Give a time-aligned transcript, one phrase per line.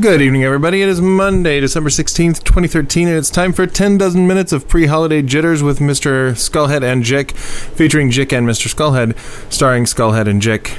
[0.00, 0.80] Good evening, everybody.
[0.80, 4.86] It is Monday, December 16th, 2013, and it's time for 10 dozen minutes of pre
[4.86, 6.36] holiday jitters with Mr.
[6.36, 8.72] Skullhead and Jick, featuring Jick and Mr.
[8.72, 9.18] Skullhead,
[9.52, 10.78] starring Skullhead and Jick,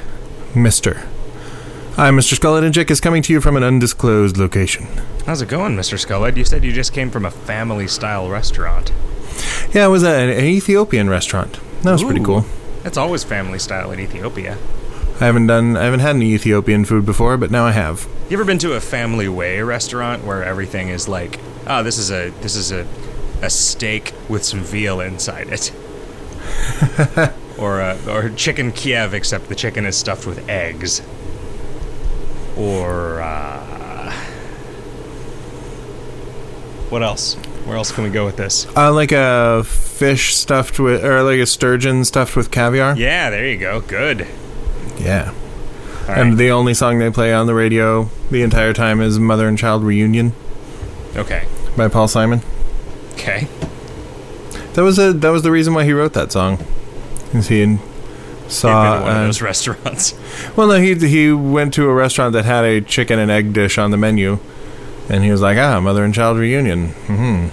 [0.54, 1.06] Mr.
[1.98, 2.40] I'm Mr.
[2.40, 4.88] Skullhead, and Jick is coming to you from an undisclosed location.
[5.26, 6.00] How's it going, Mr.
[6.00, 6.38] Skullhead?
[6.38, 8.94] You said you just came from a family style restaurant.
[9.74, 11.60] Yeah, it was an, an Ethiopian restaurant.
[11.82, 12.46] That was pretty cool.
[12.86, 14.58] It's always family style in Ethiopia.
[15.22, 18.08] I haven't done, I haven't had any Ethiopian food before, but now I have.
[18.30, 22.10] You ever been to a family way restaurant where everything is like, oh, this is
[22.10, 22.88] a this is a
[23.42, 25.74] a steak with some veal inside it,
[27.58, 31.02] or a, or chicken Kiev except the chicken is stuffed with eggs,
[32.56, 34.12] or uh,
[36.90, 37.36] what else?
[37.66, 38.68] Where else can we go with this?
[38.76, 42.96] Uh, like a fish stuffed with, or like a sturgeon stuffed with caviar.
[42.96, 43.82] Yeah, there you go.
[43.82, 44.26] Good.
[45.00, 45.34] Yeah.
[46.02, 46.18] All right.
[46.18, 49.58] And the only song they play on the radio the entire time is Mother and
[49.58, 50.34] Child Reunion
[51.16, 51.48] okay.
[51.78, 52.42] by Paul Simon.
[53.14, 53.48] Okay.
[54.74, 56.64] That was a that was the reason why he wrote that song.
[57.34, 57.78] Is he
[58.48, 60.16] saw one of uh, those restaurants.
[60.56, 63.78] well no he he went to a restaurant that had a chicken and egg dish
[63.78, 64.40] on the menu,
[65.10, 66.90] and he was like ah Mother and Child Reunion.
[67.08, 67.48] hmm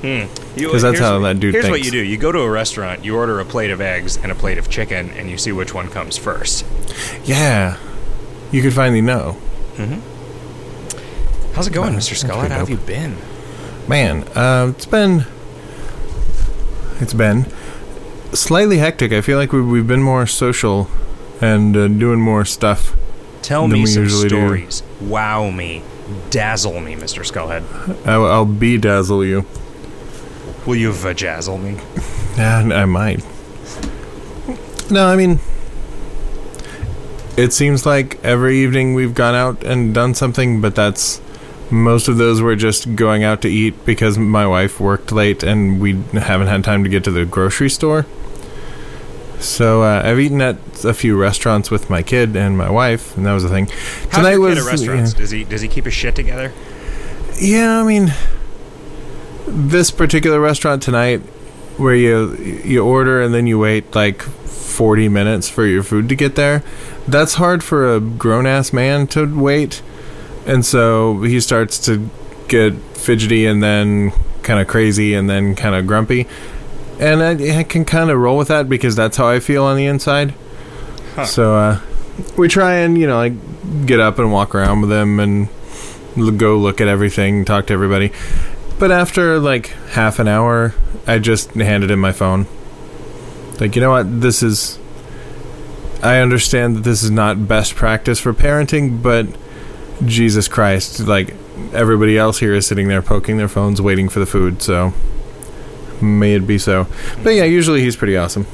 [0.00, 0.24] Hmm.
[0.60, 1.86] 'Cause that's how that dude Here's what thinks.
[1.86, 4.34] you do: you go to a restaurant, you order a plate of eggs and a
[4.34, 6.64] plate of chicken, and you see which one comes first.
[7.24, 7.76] Yeah,
[8.52, 9.36] you could finally know.
[11.54, 12.08] How's it going, Mr.
[12.10, 12.38] that's Skull?
[12.40, 12.80] pretty How have dope.
[12.80, 13.16] you been?
[13.88, 15.24] Man, uh, it's been
[17.00, 17.46] it's been
[18.32, 19.12] slightly hectic.
[19.12, 20.88] I feel like we, we've been more social
[21.40, 22.94] and uh, doing more stuff.
[23.42, 24.36] Tell Than me we some usually do.
[24.46, 24.82] stories.
[25.00, 25.82] Wow me,
[26.30, 27.24] dazzle me, Mr.
[27.24, 27.64] Skullhead.
[28.06, 29.46] I'll, I'll bedazzle you.
[30.68, 31.80] Will you vajazzle me?
[32.36, 33.24] Yeah, I might.
[34.92, 35.40] No, I mean,
[37.36, 41.20] it seems like every evening we've gone out and done something, but that's
[41.68, 45.80] most of those were just going out to eat because my wife worked late and
[45.80, 48.06] we haven't had time to get to the grocery store.
[49.40, 53.26] So uh, I've eaten at a few restaurants with my kid and my wife, and
[53.26, 53.66] that was the thing.
[54.10, 55.14] How's your kid at restaurants?
[55.14, 56.52] Does he does he keep his shit together?
[57.40, 58.12] Yeah, I mean,
[59.48, 61.20] this particular restaurant tonight,
[61.76, 66.14] where you you order and then you wait like forty minutes for your food to
[66.14, 66.62] get there,
[67.06, 69.82] that's hard for a grown ass man to wait,
[70.46, 72.08] and so he starts to
[72.48, 76.26] get fidgety and then kind of crazy and then kind of grumpy,
[76.98, 79.76] and I, I can kind of roll with that because that's how I feel on
[79.76, 80.34] the inside.
[81.14, 81.26] Huh.
[81.26, 81.80] So uh,
[82.36, 85.48] we try and you know like get up and walk around with him and
[86.38, 88.12] go look at everything, talk to everybody.
[88.78, 90.74] But after like half an hour,
[91.06, 92.46] I just handed him my phone.
[93.60, 94.20] Like, you know what?
[94.20, 94.78] This is.
[96.02, 99.26] I understand that this is not best practice for parenting, but
[100.06, 101.34] Jesus Christ, like,
[101.72, 104.92] everybody else here is sitting there poking their phones, waiting for the food, so.
[106.00, 106.86] May it be so.
[107.24, 108.46] But yeah, usually he's pretty awesome.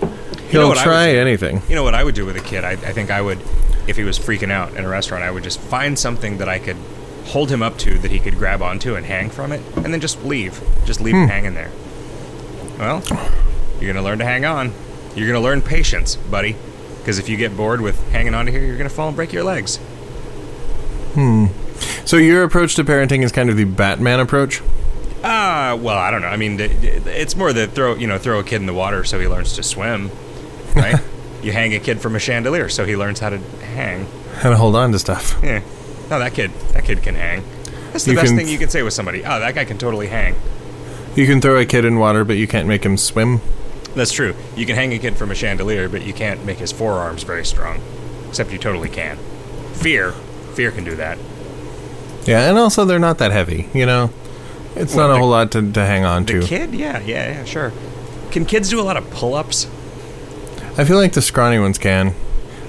[0.00, 0.10] You know
[0.48, 1.60] He'll I would try anything.
[1.68, 2.64] You know what I would do with a kid?
[2.64, 3.40] I, I think I would,
[3.86, 6.58] if he was freaking out in a restaurant, I would just find something that I
[6.58, 6.78] could
[7.26, 10.00] hold him up to that he could grab onto and hang from it, and then
[10.00, 10.60] just leave.
[10.84, 11.70] Just leave him hanging there.
[12.78, 13.02] Well,
[13.80, 14.72] you're gonna learn to hang on.
[15.14, 16.56] You're gonna learn patience, buddy.
[16.98, 19.44] Because if you get bored with hanging onto here, you're gonna fall and break your
[19.44, 19.76] legs.
[21.14, 21.46] Hmm.
[22.04, 24.62] So your approach to parenting is kind of the Batman approach?
[25.24, 26.28] Ah, well, I don't know.
[26.28, 29.20] I mean, it's more the throw, you know, throw a kid in the water so
[29.20, 30.10] he learns to swim,
[30.74, 31.00] right?
[31.42, 34.06] you hang a kid from a chandelier so he learns how to hang.
[34.34, 35.38] How to hold on to stuff.
[35.42, 35.62] Yeah.
[36.12, 37.42] No, that kid, that kid can hang.
[37.92, 39.24] That's the You best can- thing you can say with somebody.
[39.24, 40.34] Oh, that guy can totally hang.
[41.16, 43.40] You can throw a kid in water, but you can't make him swim.
[43.94, 44.34] That's true.
[44.54, 47.46] You can hang a kid from a chandelier, but you can't make his forearms very
[47.46, 47.80] strong.
[48.28, 49.16] Except you totally can.
[49.72, 50.12] Fear,
[50.52, 51.16] fear can do that.
[52.26, 54.10] Yeah, and also they're not that heavy, you know?
[54.76, 56.34] It's Well, not a the- whole lot to, to hang on to.
[56.34, 56.46] The to.
[56.46, 57.72] kid, yeah, yeah, yeah, sure.
[58.30, 59.66] Can kids do a lot of pull-ups?
[60.76, 62.14] I feel like the scrawny ones can.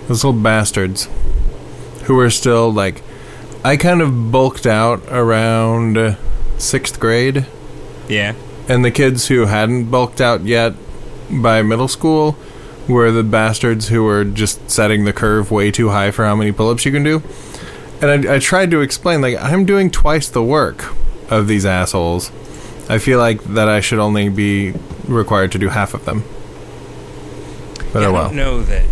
[0.07, 1.09] Those little bastards.
[2.05, 3.01] Who are still, like.
[3.63, 6.15] I kind of bulked out around uh,
[6.57, 7.45] sixth grade,
[8.09, 8.33] Yeah.
[8.67, 10.73] and the kids who hadn't bulked out yet
[11.29, 12.35] by middle school
[12.87, 16.51] were the bastards who were just setting the curve way too high for how many
[16.51, 17.23] pull ups you can do.
[18.01, 20.93] And I, I tried to explain, like, I'm doing twice the work
[21.31, 22.31] of these assholes.
[22.89, 24.73] I feel like that I should only be
[25.07, 26.25] required to do half of them.
[27.93, 28.85] But Yeah, oh I don't know that.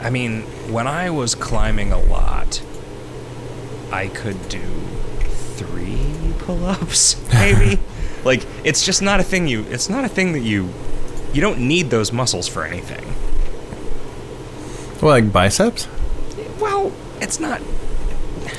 [0.00, 0.42] I mean,
[0.72, 2.62] when I was climbing a lot,
[3.92, 4.62] I could do
[5.56, 7.80] three pull-ups, maybe.
[8.24, 9.64] like, it's just not a thing you.
[9.70, 10.68] It's not a thing that you.
[11.32, 13.04] You don't need those muscles for anything.
[15.00, 15.88] Well, like biceps?
[16.58, 17.60] Well, it's not.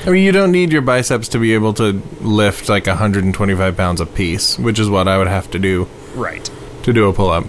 [0.06, 4.00] I mean, you don't need your biceps to be able to lift like 125 pounds
[4.00, 6.50] a piece, which is what I would have to do Right.
[6.82, 7.44] to do a pull up.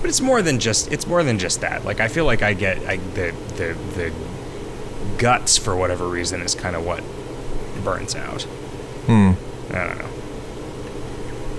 [0.00, 1.84] But it's more than just it's more than just that.
[1.84, 4.12] Like I feel like I get I, the the the
[5.18, 7.02] guts for whatever reason is kind of what
[7.84, 8.42] burns out.
[9.06, 9.32] Hmm.
[9.70, 10.08] I don't know.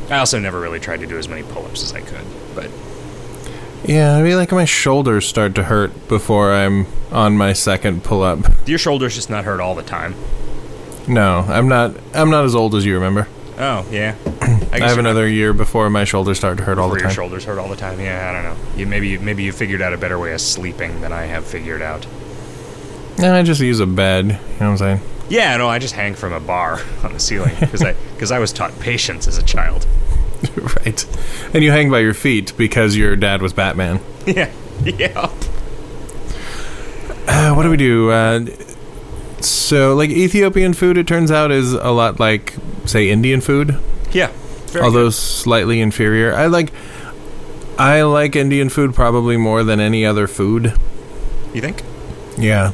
[0.10, 2.25] I also never really tried to do as many pull-ups as I could,
[2.56, 2.69] but
[3.86, 8.22] Yeah, I mean, like my shoulders start to hurt before I'm on my second pull
[8.22, 8.40] up.
[8.68, 10.16] your shoulders just not hurt all the time.
[11.07, 11.95] No, I'm not.
[12.13, 13.28] I'm not as old as you remember.
[13.57, 14.16] Oh yeah,
[14.72, 17.12] I, I have another year before my shoulders start to hurt all the your time.
[17.13, 18.00] shoulders hurt all the time.
[18.00, 18.78] Yeah, I don't know.
[18.78, 21.81] You maybe maybe you figured out a better way of sleeping than I have figured
[21.81, 22.06] out.
[23.18, 24.25] And I just use a bed.
[24.25, 25.01] You know what I'm saying?
[25.30, 28.39] Yeah, no, I just hang from a bar on the ceiling because I because I
[28.39, 29.86] was taught patience as a child.
[30.56, 31.06] right.
[31.54, 34.00] And you hang by your feet because your dad was Batman.
[34.25, 34.51] yeah,
[34.83, 35.30] yeah.
[37.27, 38.12] Uh, what do we do?
[38.12, 38.45] Uh,
[39.39, 42.54] so, like Ethiopian food, it turns out is a lot like,
[42.86, 43.77] say, Indian food,
[44.12, 44.31] Yeah.
[44.75, 45.13] Although good.
[45.13, 46.33] slightly inferior.
[46.33, 46.71] I like.
[47.77, 50.74] I like Indian food probably more than any other food.
[51.54, 51.81] you think?
[52.38, 52.71] Yeah.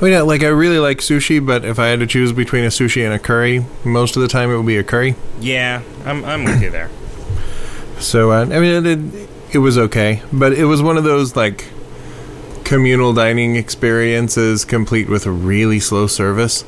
[0.00, 2.68] I mean, like I really like sushi, but if I had to choose between a
[2.68, 5.16] sushi and a curry, most of the time it would be a curry.
[5.40, 6.90] Yeah, I'm I'm with you there.
[7.98, 11.36] So uh, I mean, it, it it was okay, but it was one of those
[11.36, 11.66] like
[12.64, 16.64] communal dining experiences, complete with a really slow service.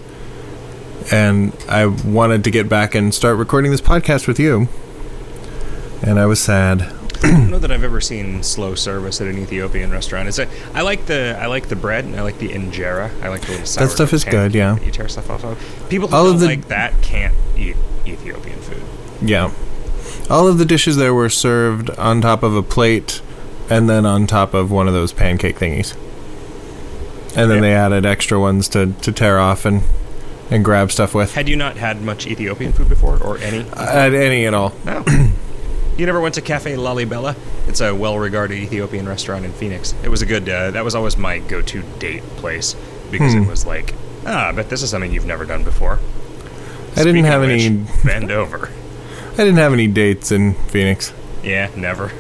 [1.13, 4.69] And I wanted to get back and start recording this podcast with you,
[6.03, 6.93] and I was sad.
[7.25, 10.29] I don't know that I've ever seen slow service at an Ethiopian restaurant.
[10.29, 13.11] It's a, I like the I like the bread and I like the injera.
[13.23, 14.75] I like the little sourdough stuff is good, yeah.
[14.75, 15.59] that You tear stuff off of.
[15.89, 17.77] People who All of don't the- like that can't eat
[18.07, 18.83] Ethiopian food.
[19.23, 19.53] Yeah,
[20.29, 23.23] all of the dishes there were served on top of a plate,
[23.71, 25.95] and then on top of one of those pancake thingies.
[27.37, 27.61] And then Yeah.
[27.63, 29.83] they added extra ones to, to tear off and
[30.51, 31.33] and grab stuff with.
[31.35, 33.61] Had you not had much Ethiopian food before, or any?
[33.71, 34.75] At any at all.
[34.85, 35.03] No.
[35.97, 37.37] you never went to Cafe Lalibela?
[37.69, 39.95] It's a well-regarded Ethiopian restaurant in Phoenix.
[40.03, 40.49] It was a good.
[40.49, 42.75] Uh, that was always my go-to date place
[43.11, 43.43] because Hmm.
[43.43, 43.95] it was like,
[44.27, 45.99] ah, I bet this is something you've never done before.
[46.97, 47.71] I didn't have of any.
[47.77, 48.71] which, bend over.
[49.33, 51.13] I didn't have any dates in Phoenix.
[51.43, 52.13] Yeah, never.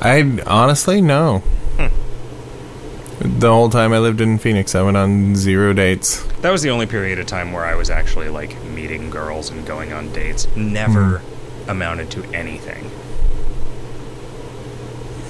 [0.00, 1.42] I honestly no.
[3.22, 6.22] The whole time I lived in Phoenix, I went on zero dates.
[6.40, 9.66] That was the only period of time where I was actually like meeting girls and
[9.66, 10.48] going on dates.
[10.56, 11.39] Never Hmm.
[11.70, 12.90] Amounted to anything.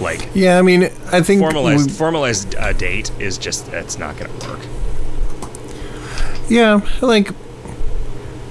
[0.01, 4.17] Like Yeah, I mean, I think formalized we- formalized uh, date is just that's not
[4.17, 4.61] going to work.
[6.49, 7.31] Yeah, like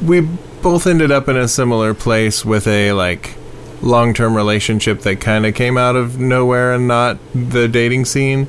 [0.01, 0.21] we
[0.61, 3.35] both ended up in a similar place with a like
[3.81, 8.47] long-term relationship that kind of came out of nowhere and not the dating scene.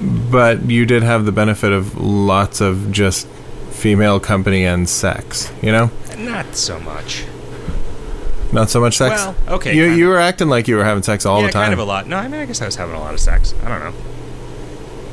[0.00, 3.26] But you did have the benefit of lots of just
[3.70, 5.90] female company and sex, you know?
[6.16, 7.24] Not so much.
[8.52, 9.14] Not so much sex.
[9.20, 10.12] Well, okay, You you of.
[10.14, 11.64] were acting like you were having sex all yeah, the time.
[11.64, 12.06] kind of a lot.
[12.06, 13.54] No, I mean I guess I was having a lot of sex.
[13.62, 13.92] I don't know.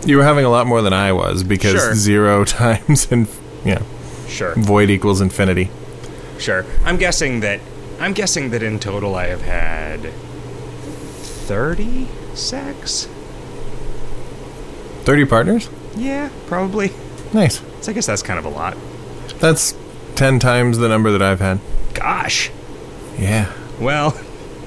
[0.06, 1.96] You were having a lot more than I was because Sure.
[1.96, 3.28] zero times and
[3.66, 3.82] yeah,
[4.28, 4.54] Sure.
[4.56, 5.70] void equals infinity.
[6.40, 6.66] Sure.
[6.86, 7.60] I'm guessing that
[8.00, 10.12] I'm guessing that in total I have had
[11.48, 13.08] 30 sex?
[15.04, 15.70] 30 partners?
[15.96, 16.92] Yeah, probably.
[17.34, 17.62] Nice.
[17.82, 18.76] So I guess that's kind of a lot.
[19.40, 19.76] That's
[20.16, 21.60] 10 times the number that I've had.
[21.94, 22.50] Gosh.
[23.18, 23.52] Yeah.
[23.80, 24.20] Well,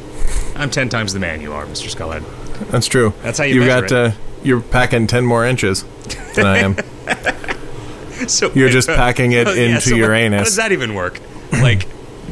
[0.56, 1.88] I'm 10 times the man you are, Mr.
[1.94, 2.24] Skullhead.
[2.70, 3.12] That's true.
[3.22, 4.10] That's how you You've got uh,
[4.42, 5.84] you're packing 10 more inches
[6.34, 6.76] than I am.
[8.26, 10.48] So You're just packing it yeah, into so your what- How anus.
[10.48, 11.20] does that even work?
[11.52, 11.84] Like,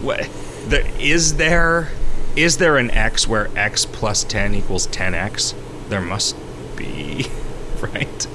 [0.03, 0.29] what?
[0.67, 1.91] There, is there
[2.35, 5.55] is there an x where x plus 10 equals 10x?
[5.89, 6.35] There must
[6.77, 7.29] be,
[7.81, 8.27] right?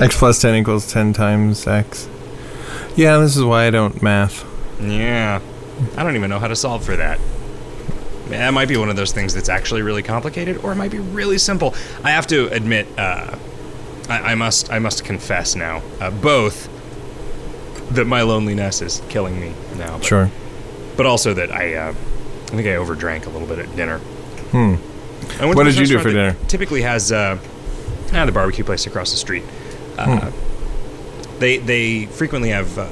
[0.00, 2.08] X plus 10 equals 10 times X.
[2.96, 4.44] Yeah, this is why I don't math.
[4.80, 5.40] Yeah.
[5.96, 7.18] I don't even know how to solve for that.
[8.28, 11.00] That might be one of those things that's actually really complicated, or it might be
[11.00, 11.74] really simple.
[12.04, 13.36] I have to admit, uh,
[14.08, 16.68] I, I must, I must confess now, uh, both
[17.94, 20.30] that my loneliness is killing me now, but, Sure.
[20.96, 21.92] but also that I, uh, I
[22.50, 23.98] think I overdrank a little bit at dinner.
[23.98, 24.74] Hmm.
[25.40, 26.36] What did you do for dinner?
[26.46, 27.36] Typically has uh,
[28.12, 29.42] ah, the barbecue place across the street.
[29.98, 31.38] Uh, Hmm.
[31.40, 32.84] They they frequently have uh,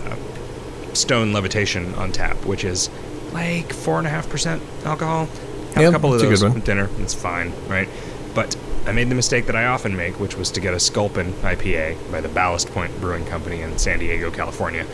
[0.99, 2.91] stone levitation on tap, which is
[3.33, 5.27] like four and a half percent alcohol.
[5.75, 6.89] Have Yeah, a couple of those at dinner.
[6.99, 7.89] It's fine, right?
[8.35, 11.33] But I made the mistake that I often make, which was to get a Sculpin
[11.43, 14.87] IPA by the Ballast Point Brewing Company in San Diego, California.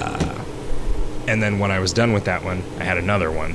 [0.00, 0.44] Uh,
[1.26, 3.54] and then when I was done with that one, I had another one,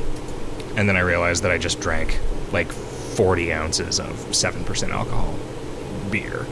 [0.75, 2.19] and then I realized that I just drank
[2.51, 5.37] like 40 ounces of 7% alcohol
[6.09, 6.45] beer.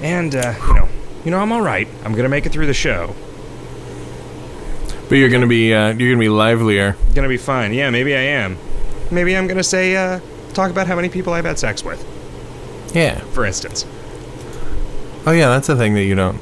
[0.00, 0.88] And uh, you know,
[1.24, 1.88] you know, I'm all right.
[2.04, 3.14] I'm gonna make it through the show.
[5.08, 6.96] But you're gonna be uh, you're gonna be livelier.
[7.14, 7.72] Gonna be fine.
[7.74, 8.56] Yeah, maybe I am.
[9.10, 10.20] Maybe I'm gonna say uh,
[10.54, 12.02] talk about how many people I've had sex with,
[12.94, 13.18] Yeah.
[13.32, 13.84] for instance.
[15.26, 16.38] Oh yeah, that's a thing that you don't.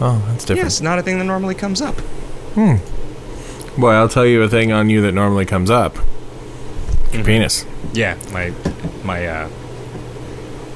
[0.00, 0.64] Oh, that's different.
[0.66, 1.94] Yes, not a thing that normally comes up.
[2.54, 2.76] Hmm.
[3.80, 5.96] Boy, I'll tell you a thing on you that normally comes up.
[7.12, 7.64] Your penis.
[7.92, 8.52] Yeah, my
[9.04, 9.48] my uh,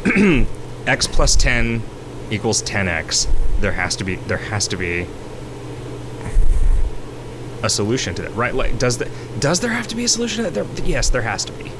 [0.86, 1.82] x plus ten
[2.30, 3.26] equals ten x.
[3.60, 5.06] There has to be there has to be
[7.62, 8.54] a solution to that, right?
[8.54, 10.54] Like, does the does there have to be a solution to that?
[10.76, 11.70] There, yes, there has to be.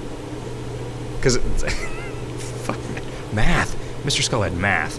[1.16, 1.36] Because
[2.64, 2.78] fuck
[3.32, 4.22] math, Mr.
[4.22, 4.98] Skull had math.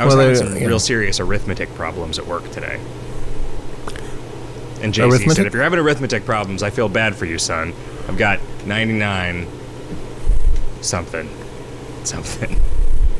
[0.00, 0.66] I was Well, having some yeah.
[0.66, 2.80] real serious arithmetic problems at work today.
[4.80, 7.72] And JC said, if you're having arithmetic problems, I feel bad for you, son.
[8.08, 9.46] I've got 99
[10.80, 11.28] something.
[12.02, 12.58] Something.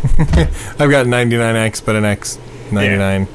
[0.19, 2.39] I've got 99x, but an x
[2.73, 3.29] 99.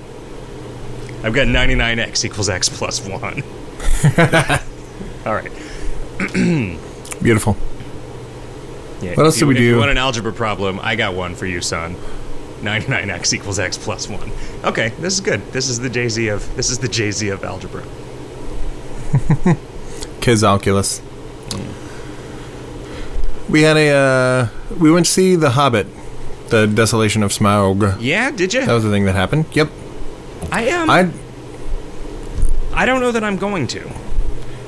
[1.28, 3.12] I've got 99x equals x plus 1.
[5.26, 5.52] All right.
[7.22, 7.58] Beautiful.
[9.02, 9.78] Yeah, What else you- we if you do?
[9.80, 11.98] want an algebra problem, I got one for you, son.
[12.62, 14.32] 99x equals x plus 1.
[14.64, 15.42] Okay, this is good.
[15.52, 17.84] This is the Jay-Z of this is the Jay-Z of algebra.
[20.22, 21.02] Kids Oculus.
[23.50, 23.90] We had a.
[23.92, 24.48] Uh,
[24.80, 25.88] we went to see The Hobbit,
[26.52, 27.98] The Desolation of Smaug.
[28.00, 28.66] Yeah, did you?
[28.66, 29.46] That was the thing that happened.
[29.52, 29.70] Yep.
[30.52, 30.90] I am.
[30.90, 31.10] I.
[32.74, 33.92] I don't know that I'm going to.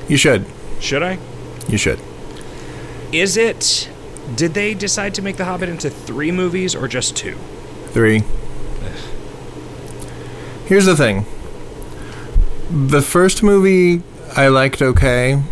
[0.08, 0.44] You should.
[0.80, 1.18] Should I?
[1.68, 2.00] You should.
[3.12, 3.88] Is it
[4.34, 7.36] did they decide to make The Hobbit into 3 movies or just 2?
[7.90, 8.22] Three.
[10.66, 11.26] Here's the thing.
[12.70, 14.02] The first movie
[14.36, 15.42] I liked okay,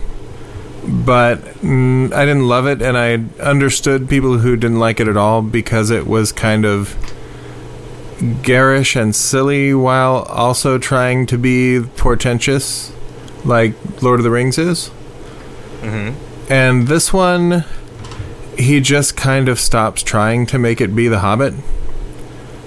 [0.86, 5.16] but mm, I didn't love it, and I understood people who didn't like it at
[5.16, 6.96] all because it was kind of
[8.42, 12.92] garish and silly while also trying to be portentous,
[13.44, 14.90] like Lord of the Rings is.
[15.80, 16.52] Mm-hmm.
[16.52, 17.64] And this one,
[18.58, 21.54] he just kind of stops trying to make it be The Hobbit.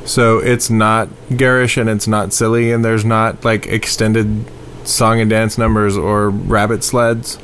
[0.06, 4.46] So it's not garish and it's not silly, and there's not like extended
[4.84, 7.38] song and dance numbers or rabbit sleds.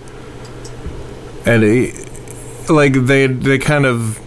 [1.45, 2.09] And it,
[2.69, 4.19] like they they kind of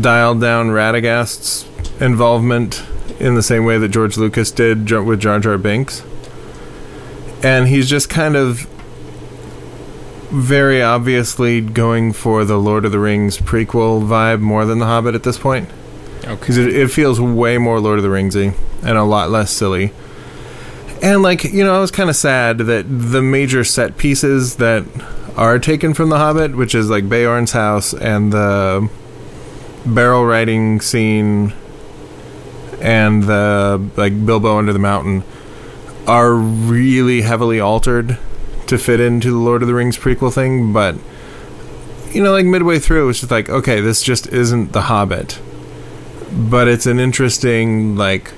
[0.00, 1.67] dialed down Radagast's
[2.00, 2.84] involvement
[3.18, 6.02] in the same way that George Lucas did with Jar Jar Binks.
[7.42, 8.60] And he's just kind of
[10.30, 15.14] very obviously going for the Lord of the Rings prequel vibe more than The Hobbit
[15.14, 15.68] at this point.
[16.20, 16.68] Because Okay.
[16.68, 19.92] it, it feels way more Lord of the Ringsy and a lot less silly.
[21.00, 24.84] And, like, you know, I was kind of sad that the major set pieces that
[25.36, 28.90] are taken from The Hobbit, which is like Beorn's house and the
[29.86, 31.52] barrel riding scene
[32.80, 35.24] and the, like, Bilbo under the mountain,
[36.06, 38.18] are really heavily altered
[38.66, 40.96] to fit into the Lord of the Rings prequel thing, but
[42.12, 45.40] you know, like midway through, it was just like, okay, this just isn't The Hobbit,
[46.32, 48.32] but it's an interesting like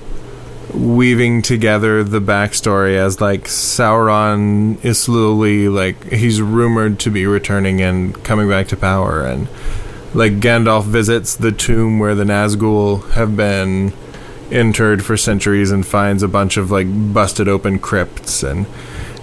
[0.75, 7.81] weaving together the backstory as like Sauron is slowly like he's rumored to be returning
[7.81, 9.49] and coming back to power, and
[10.15, 13.93] like Gandalf visits the tomb where the Nazgul have been
[14.51, 18.67] interred for centuries and finds a bunch of like busted open crypts and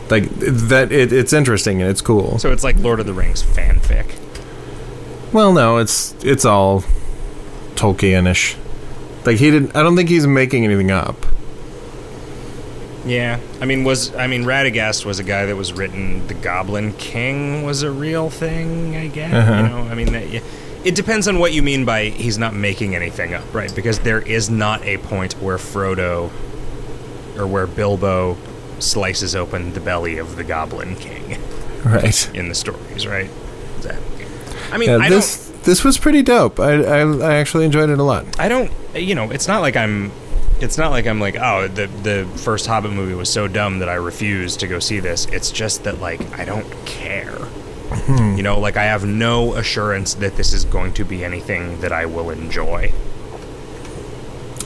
[0.09, 3.43] like that it, it's interesting and it's cool So it's like Lord of the Rings
[3.43, 4.15] fanfic.
[5.33, 6.83] well no it's it's all
[7.75, 8.55] tolkienish
[9.25, 11.25] like he didn't i don't think he's making anything up
[13.05, 16.27] Yeah, I mean, was I mean, Radagast was a guy that was written.
[16.27, 19.33] The Goblin King was a real thing, I guess.
[19.33, 19.55] Uh-huh.
[19.63, 20.41] You know, I mean, that, yeah.
[20.87, 23.73] It depends on what you mean by he's not making anything up, right?
[23.75, 26.31] Because there is not a point where Frodo
[27.37, 28.37] or where Bilbo
[28.79, 31.37] slices open the belly of the Goblin King
[31.83, 33.29] right in the stories, right?
[33.81, 34.01] That-
[34.71, 37.99] I mean, yeah I this this was pretty dope I, I i actually enjoyed it
[37.99, 40.11] a lot I don't, you know, it's not like I'm.
[40.59, 43.89] It's not like I'm like, oh, the the first Hobbit movie was so dumb that
[43.89, 45.25] I refuse to go see this.
[45.27, 47.37] It's just that like I don't care.
[48.37, 51.91] You know, like I have no assurance that this is going to be anything that
[51.91, 52.91] I will enjoy.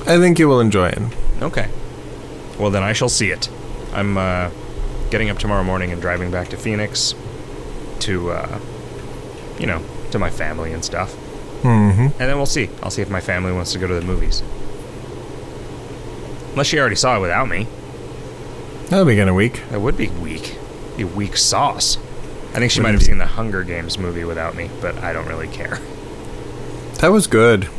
[0.07, 0.99] i think you will enjoy it
[1.41, 1.69] Okay.
[2.59, 3.49] Well, then I shall see it.
[3.93, 4.51] I'm uh,
[5.09, 7.15] getting up tomorrow morning and driving back to Phoenix
[8.01, 8.59] to, uh,
[9.57, 11.15] you know, to my family and stuff.
[11.63, 12.69] mm-hmm And then we'll see.
[12.83, 14.43] I'll see if my family wants to go to the movies.
[16.51, 17.65] Unless she already saw it without me.
[18.89, 20.57] that'll be kind of weak That would be weak.
[20.97, 21.97] Be weak sauce.
[22.51, 25.27] I think she might have seen the Hunger Games movie without me, but I don't
[25.27, 25.79] really care.
[27.00, 27.70] that was good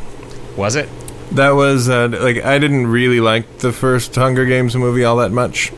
[0.57, 0.89] Was it?
[1.31, 5.31] That was uh, like I didn't really like the first Hunger Games movie all that
[5.31, 5.71] much,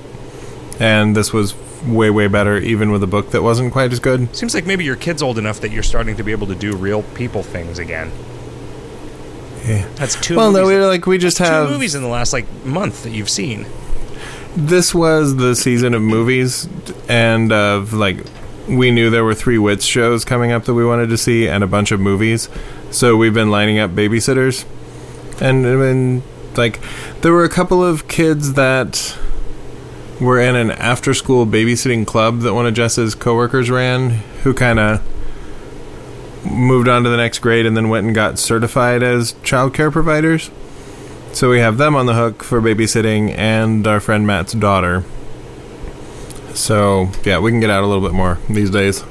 [0.79, 1.53] and this was
[1.85, 4.35] way way better, even with a book that wasn't quite as good.
[4.35, 6.75] Seems like maybe your kid's old enough that you're starting to be able to do
[6.75, 8.11] real people things again.
[9.65, 9.87] Yeah.
[9.95, 10.35] That's two.
[10.35, 13.11] Well, no, we like we just two have movies in the last like month that
[13.11, 13.65] you've seen.
[14.55, 16.67] this was the season of movies
[17.07, 18.17] and of like
[18.67, 21.63] we knew there were three wits shows coming up that we wanted to see and
[21.63, 22.49] a bunch of movies.
[22.91, 24.65] So we've been lining up babysitters.
[25.41, 26.23] And I mean,
[26.55, 26.79] like
[27.21, 29.17] there were a couple of kids that
[30.19, 34.11] were in an after school babysitting club that one of jess's coworkers ran
[34.43, 35.03] who kind of
[36.45, 39.91] moved on to the next grade and then went and got certified as child care
[39.91, 40.49] providers.
[41.33, 45.03] So we have them on the hook for babysitting and our friend Matt's daughter.
[46.55, 49.03] So yeah, we can get out a little bit more these days.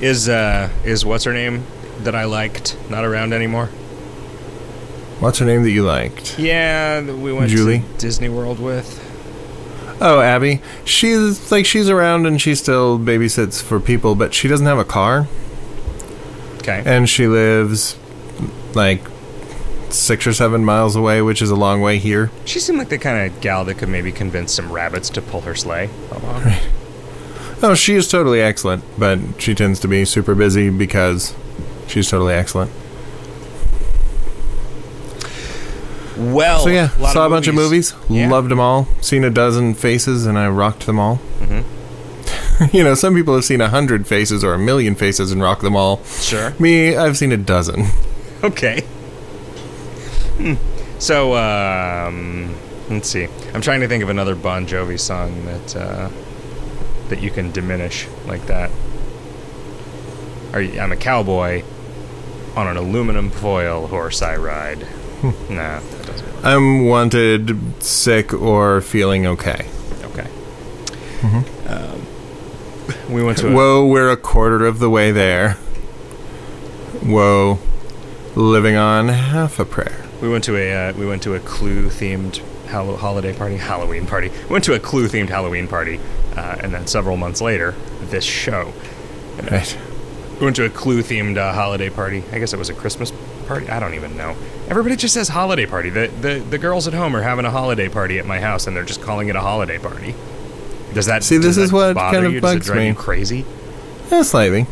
[0.00, 1.64] Is uh is what's her name
[2.00, 3.66] that I liked not around anymore?
[5.20, 6.38] What's her name that you liked?
[6.38, 7.80] Yeah, that we went Julie?
[7.80, 9.02] to Disney World with.
[10.00, 10.60] Oh, Abby.
[10.84, 14.84] She's like she's around and she still babysits for people, but she doesn't have a
[14.84, 15.26] car
[16.58, 16.82] Okay.
[16.84, 17.96] and she lives
[18.74, 19.00] like
[19.88, 22.30] six or seven miles away, which is a long way here.
[22.44, 25.40] She seemed like the kind of gal that could maybe convince some rabbits to pull
[25.42, 26.52] her sleigh along.
[27.62, 31.34] Oh, she is totally excellent, but she tends to be super busy because
[31.86, 32.70] she's totally excellent.
[36.16, 38.30] Well, So yeah, lot saw a bunch of movies, Yeah.
[38.30, 41.20] loved them all, seen a dozen faces, and I rocked them all.
[41.42, 41.64] Mhm.
[42.72, 45.60] you know, some people have seen a hundred faces or a million faces and rock
[45.60, 46.02] them all.
[46.20, 46.54] Sure.
[46.58, 47.86] Me, I've seen a dozen.
[48.44, 48.82] Okay.
[50.36, 50.54] Hmm.
[50.98, 52.54] So, um,
[52.90, 53.26] let's see.
[53.54, 56.08] I'm trying to think of another Bon Jovi song that uh,
[57.08, 58.70] that you can diminish like that.
[60.52, 61.62] I'm a cowboy
[62.56, 64.86] on an aluminum foil horse I ride.
[65.22, 66.44] nah, that doesn't work.
[66.44, 69.66] I'm wanted, sick, or feeling okay.
[70.04, 70.28] Okay.
[71.68, 72.06] Um,
[73.10, 75.54] we went to a, Whoa, we're a quarter of the way there.
[77.02, 77.58] Whoa,
[78.34, 80.04] living on half a prayer.
[80.22, 84.06] we went to a uh, we went to a Clue themed Hall- holiday party, Halloween
[84.06, 84.28] party.
[84.44, 86.00] We went to a Clue themed Halloween party,
[86.36, 88.72] uh, and then several months later, this show.
[89.50, 89.78] Right.
[90.38, 92.22] We went to a Clue themed uh, holiday party.
[92.30, 93.12] I guess it was a Christmas
[93.46, 93.68] party.
[93.68, 94.36] I don't even know.
[94.68, 95.88] Everybody just says holiday party.
[95.90, 98.76] The, the the girls at home are having a holiday party at my house, and
[98.76, 100.14] they're just calling it a holiday party.
[100.92, 102.40] Does that See, does this is that what kind of you?
[102.40, 102.88] Does it bugs drive me.
[102.88, 103.44] you crazy?
[104.10, 104.66] Yeah, slightly.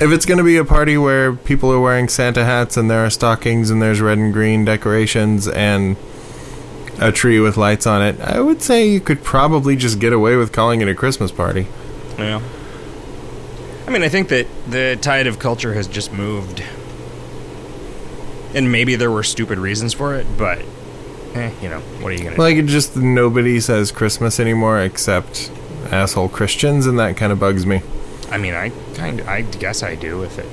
[0.00, 3.04] If it's going to be a party where people are wearing Santa hats and there
[3.04, 5.96] are stockings and there's red and green decorations and
[7.02, 10.36] a tree with lights on it, I would say you could probably just get away
[10.36, 11.66] with calling it a Christmas party.
[12.16, 12.40] Yeah.
[13.86, 16.62] I mean, I think that the tide of culture has just moved.
[18.54, 20.62] And maybe there were stupid reasons for it, but,
[21.34, 24.80] eh, you know, what are you going to Like, it just nobody says Christmas anymore
[24.80, 25.50] except
[25.90, 27.82] asshole Christians, and that kind of bugs me.
[28.30, 30.46] I mean, I kind of, I guess I do if it,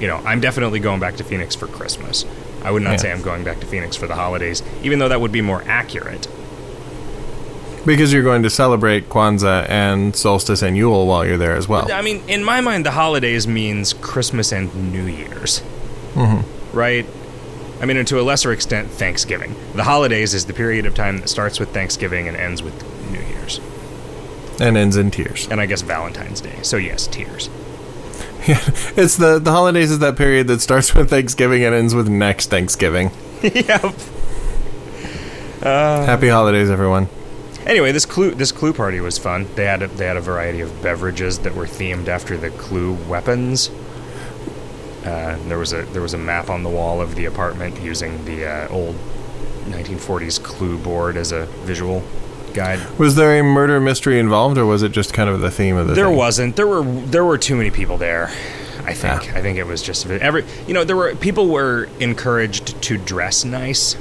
[0.00, 2.24] you know, I'm definitely going back to Phoenix for Christmas.
[2.64, 2.96] I would not Yeah.
[2.96, 5.62] say I'm going back to Phoenix for the holidays, even though that would be more
[5.66, 6.26] accurate.
[7.84, 11.90] Because you're going to celebrate Kwanzaa and Solstice and Yule while you're there as well.
[11.92, 15.62] I mean, in my mind, the holidays means Christmas and New Year's.
[16.14, 16.76] Mm-hmm.
[16.76, 17.04] Right?
[17.82, 19.54] I mean, and to a lesser extent, Thanksgiving.
[19.74, 22.72] The holidays is the period of time that starts with Thanksgiving and ends with
[23.10, 23.60] New Year's.
[24.60, 25.46] And ends in tears.
[25.50, 26.60] And I guess Valentine's Day.
[26.62, 27.50] So, yes, tears.
[28.46, 28.60] Yeah,
[28.96, 32.50] it's the the holidays is that period that starts with Thanksgiving and ends with next
[32.50, 33.10] Thanksgiving.
[33.42, 33.94] yep.
[35.60, 37.08] Happy holidays, everyone.
[37.66, 39.46] Anyway, this clue this clue party was fun.
[39.54, 42.92] They had a, they had a variety of beverages that were themed after the clue
[43.08, 43.70] weapons.
[45.04, 48.22] Uh, there was a there was a map on the wall of the apartment using
[48.26, 48.96] the uh, old
[49.64, 52.02] 1940s clue board as a visual
[52.54, 52.80] guide.
[52.98, 55.88] Was there a murder mystery involved, or was it just kind of the theme of
[55.88, 56.16] the There thing?
[56.16, 56.56] wasn't.
[56.56, 58.30] There were there were too many people there.
[58.86, 59.30] I think.
[59.32, 59.38] Ah.
[59.38, 60.44] I think it was just every.
[60.66, 63.96] You know, there were people were encouraged to dress nice,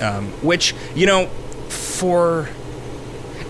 [0.00, 1.26] um, which you know,
[1.68, 2.48] for,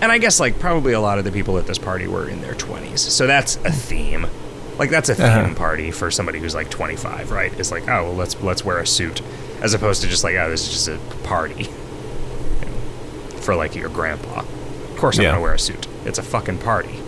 [0.01, 2.41] and I guess like probably a lot of the people at this party were in
[2.41, 4.25] their twenties, so that's a theme.
[4.79, 5.53] Like that's a theme Uh-huh.
[5.55, 7.51] party for somebody who's like twenty five, right?
[7.59, 9.21] It's like oh well, let's let's wear a suit,
[9.61, 11.67] as opposed to just like oh this is just a party.
[13.41, 14.39] For like your grandpa.
[14.41, 15.31] Of course I'm Yeah.
[15.31, 15.87] gonna wear a suit.
[16.05, 16.99] It's a fucking party.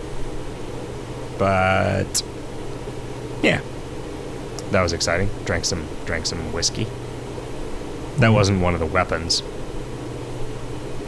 [1.38, 2.22] But
[3.42, 3.60] yeah,
[4.70, 5.28] that was exciting.
[5.44, 6.86] Drank some drank some whiskey.
[8.18, 9.42] That wasn't one of the weapons.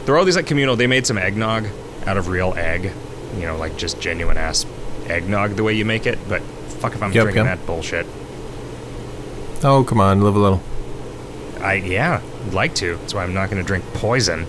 [0.05, 0.75] There were all these like communal.
[0.75, 1.67] They made some eggnog
[2.05, 2.91] out of real egg,
[3.37, 4.65] you know, like just genuine ass
[5.07, 6.19] eggnog the way you make it.
[6.29, 7.59] But fuck if I'm Yep, drinking yep.
[7.59, 8.05] that bullshit.
[9.63, 10.61] Oh, come on, live a little.
[11.61, 12.95] I yeah, I'd like to.
[12.97, 14.45] That's why I'm not going to drink poison.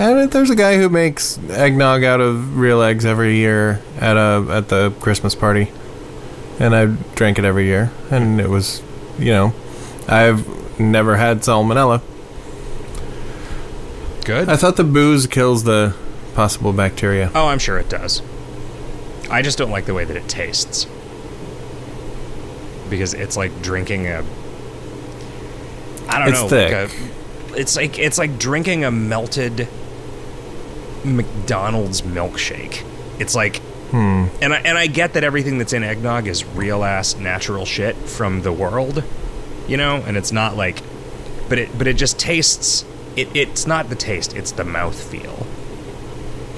[0.00, 4.46] And there's a guy who makes eggnog out of real eggs every year at a
[4.50, 5.70] at the Christmas party,
[6.58, 6.86] and I
[7.16, 8.82] drank it every year, and it was,
[9.18, 9.52] you know,
[10.08, 12.00] I've never had salmonella.
[14.24, 14.48] Good.
[14.48, 15.94] I thought the booze kills the
[16.34, 17.30] possible bacteria.
[17.34, 18.22] oh, I'm sure it does.
[19.30, 20.86] I just don't like the way that it tastes.
[22.88, 24.24] Because it's like drinking a
[26.08, 26.48] I don't It's know.
[26.48, 26.72] thick.
[26.72, 29.68] Like a, it's like it's like drinking a melted
[31.04, 32.84] McDonald's milkshake.
[33.18, 33.60] It's like
[33.90, 34.26] Hmm.
[34.40, 37.96] and I and I get that everything that's in eggnog is real ass natural shit
[37.96, 39.02] from the world,
[39.66, 40.80] you know, and it's not like,
[41.48, 42.84] but it but it just tastes.
[43.16, 45.44] It it's not the taste; it's the mouth feel.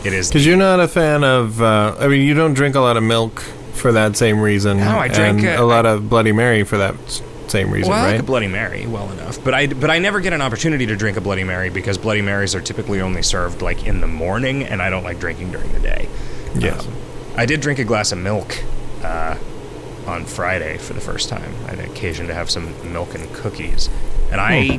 [0.05, 0.29] It is.
[0.29, 3.03] Because you're not a fan of, uh, I mean, you don't drink a lot of
[3.03, 3.41] milk
[3.73, 4.79] for that same reason.
[4.79, 6.95] No, I drink, and uh, a lot of Bloody Mary for that
[7.49, 10.21] same reason, well, I like a Bloody Mary well enough, but I but I never
[10.21, 13.63] get an opportunity to drink a Bloody Mary because Bloody Marys are typically only served
[13.63, 16.09] like in the morning, and I don't like drinking during the day.
[16.55, 16.87] yes.
[16.87, 16.95] Um,
[17.37, 18.63] I did drink a glass of milk
[19.03, 19.37] uh,
[20.07, 21.55] on Friday for the first time.
[21.67, 23.89] I had occasion to have some milk and cookies,
[24.31, 24.77] and I,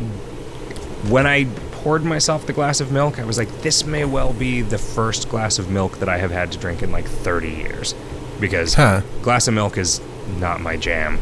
[1.09, 4.61] when I poured myself the glass of milk, I was like, "This may well be
[4.61, 7.93] the first glass of milk that I have had to drink in like 30 years,"
[8.39, 9.01] because Huh.
[9.21, 9.99] glass of milk is
[10.39, 11.19] not my jam.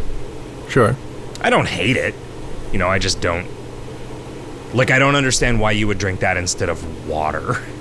[0.69, 0.95] Sure.
[1.41, 2.15] I don't hate it,
[2.71, 2.87] you know.
[2.87, 3.47] I just don't
[4.73, 4.91] like.
[4.91, 7.63] I don't understand why you would drink that instead of water.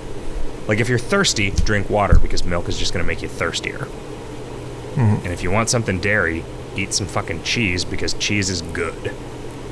[0.67, 3.79] Like if you're thirsty, drink water because milk is just going to make you thirstier.
[3.79, 5.25] Mm-hmm.
[5.25, 6.45] And if you want something dairy,
[6.77, 9.11] eat some fucking cheese because cheese is good.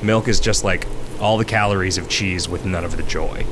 [0.02, 0.88] Milk is just like
[1.22, 3.46] all the calories of cheese with none of the joy.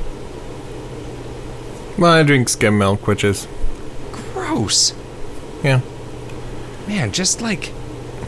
[1.96, 3.46] Well, I drink skim milk, which is,
[4.12, 4.94] Gross.
[5.62, 5.80] yeah.
[6.86, 7.72] Man, just like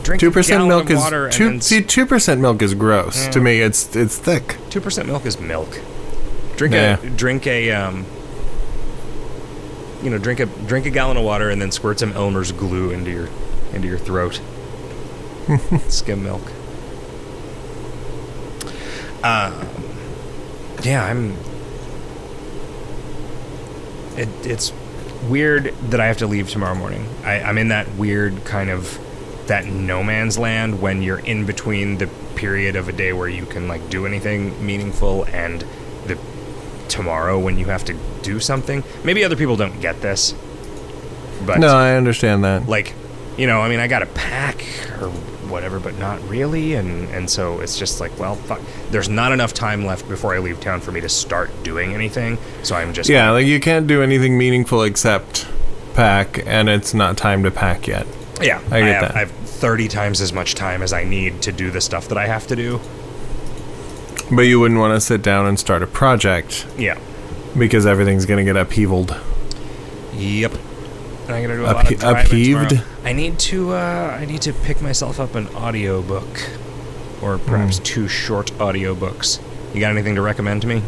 [0.03, 1.61] drink two percent milk of is water two.
[1.61, 3.31] See, two percent milk is gross Yeah.
[3.33, 3.61] to me.
[3.61, 4.57] It's it's thick.
[4.71, 5.81] Two percent milk is milk.
[6.57, 6.99] Drink Yeah.
[7.01, 8.05] a drink a um.
[10.03, 12.91] You know, drink a drink a gallon of water and then squirt some Elmer's glue
[12.91, 13.29] into your
[13.75, 14.41] into your throat.
[15.89, 16.43] Skim milk.
[19.23, 19.53] Um,
[20.83, 21.37] yeah, I'm.
[24.17, 24.73] It, it's
[25.29, 27.07] weird that I have to leave tomorrow morning.
[27.25, 28.99] I, I'm in that weird kind of
[29.51, 33.45] that no man's land when you're in between the period of a day where you
[33.45, 35.65] can like do anything meaningful and
[36.07, 36.17] the
[36.89, 38.83] tomorrow when you have to do something.
[39.05, 40.35] Maybe other people don't get this,
[41.47, 42.69] but No, I understand that.
[42.69, 42.95] like
[43.39, 44.61] you know i mean i gotta pack
[45.01, 45.09] or
[45.49, 48.61] whatever but not really and and so it's just like well fuck
[48.91, 52.37] there's not enough time left before i leave town for me to start doing anything
[52.65, 55.47] so i'm just Yeah, like you can't do anything meaningful except
[55.95, 58.05] pack, and it's not time to pack yet.
[58.43, 59.17] yeah I get have, that.
[59.17, 62.19] I have 30 times as much time as i need to do the stuff that
[62.19, 62.81] i have to do
[64.35, 66.99] But you wouldn't want to sit down and start a project yeah
[67.59, 69.11] because everything's going to get upheavaled.
[70.15, 70.53] yep
[71.27, 72.71] and i'm gonna do a Uphe- lot of upheaved?
[72.71, 72.87] tomorrow.
[73.05, 76.49] i need to uh i need to pick myself up an audiobook
[77.23, 77.85] or perhaps Hmm.
[77.85, 79.41] two short audiobooks
[79.75, 80.83] you got anything to recommend to me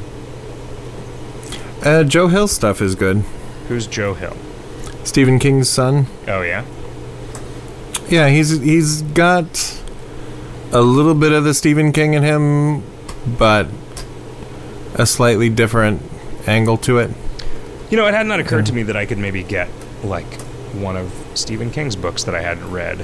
[1.85, 3.18] Uh, Joe Hill stuff is good.
[3.68, 4.37] who's joe hill
[5.04, 6.06] Stephen King's son.
[6.28, 6.64] oh yeah
[8.12, 9.81] Yeah, he's he's got
[10.70, 12.83] a little bit of the Stephen King in him,
[13.38, 13.68] but
[14.96, 16.03] a slightly different
[16.46, 17.11] angle to it.
[17.88, 19.70] You know, it had not occurred to me that I could maybe get
[20.05, 20.31] like
[20.72, 22.98] one of Stephen King's books that I hadn't read.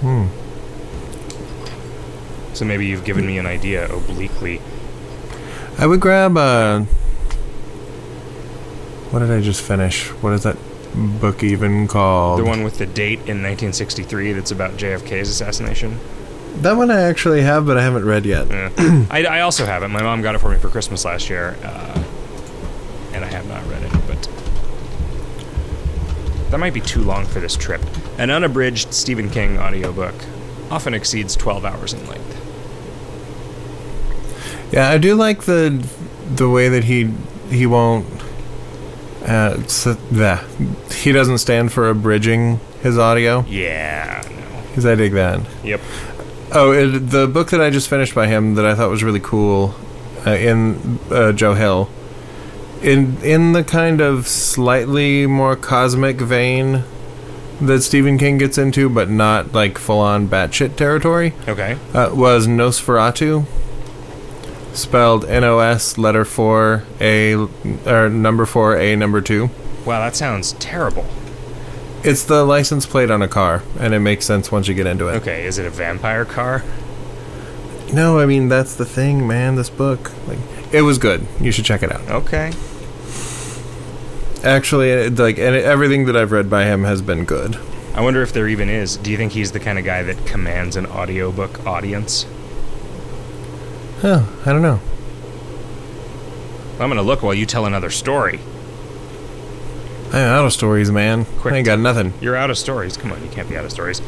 [0.00, 0.28] Hmm.
[2.54, 4.62] So maybe you've given me an idea obliquely.
[5.76, 6.80] I would grab uh
[9.10, 10.08] What did I just finish?
[10.22, 10.56] What is that
[10.94, 12.40] book even called?
[12.40, 15.98] The one with the date in 1963 that's about JFK's assassination.
[16.56, 18.48] That one I actually have, but I haven't read yet.
[18.48, 18.70] Yeah.
[19.10, 19.88] I, I also have it.
[19.88, 22.04] My mom got it for me for Christmas last year, uh,
[23.12, 23.92] and I have not read it.
[24.06, 24.28] But
[26.50, 27.80] that might be too long for this trip.
[28.18, 30.14] An unabridged Stephen King audiobook
[30.70, 32.36] often exceeds 12 hours in length.
[34.72, 35.86] Yeah, I do like the
[36.34, 37.12] the way that he
[37.48, 38.06] he won't
[39.30, 40.36] uh so, the,
[40.94, 44.68] he doesn't stand for abridging his audio Yeah, no.
[44.68, 45.40] because I dig that.
[45.64, 45.80] Yep.
[46.52, 49.20] Oh, it, the book that I just finished by him that I thought was really
[49.20, 49.74] cool
[50.26, 51.88] uh, in uh, Joe Hill.
[52.82, 56.82] In in the kind of slightly more cosmic vein
[57.60, 61.76] that Stephen King gets into, but not like full on batshit territory, Okay.
[61.92, 63.44] uh, was Nosferatu.
[64.72, 67.34] Spelled N O S letter four A
[67.86, 69.50] or number four A number two.
[69.84, 71.04] Wow, that sounds terrible.
[72.02, 75.08] It's the license plate on a car, and it makes sense once you get into
[75.08, 75.16] it.
[75.16, 76.64] Okay, is it a vampire car?
[77.92, 79.56] No, I mean that's the thing, man.
[79.56, 80.38] This book, like,
[80.72, 81.26] it was good.
[81.40, 82.08] You should check it out.
[82.08, 82.52] Okay.
[84.42, 87.58] Actually, it- like, and everything that I've read by him has been good.
[87.94, 88.96] I wonder if there even is.
[88.96, 92.24] Do you think he's the kind of guy that commands an audiobook audience?
[94.00, 94.24] Huh?
[94.46, 94.80] I don't know.
[96.82, 98.40] I'm gonna look while you tell another story.
[100.08, 101.24] I'm out of stories, man.
[101.38, 101.54] Quick.
[101.54, 102.14] I ain't got nothing.
[102.20, 102.96] You're out of stories.
[102.96, 104.00] Come on, you can't be out of stories.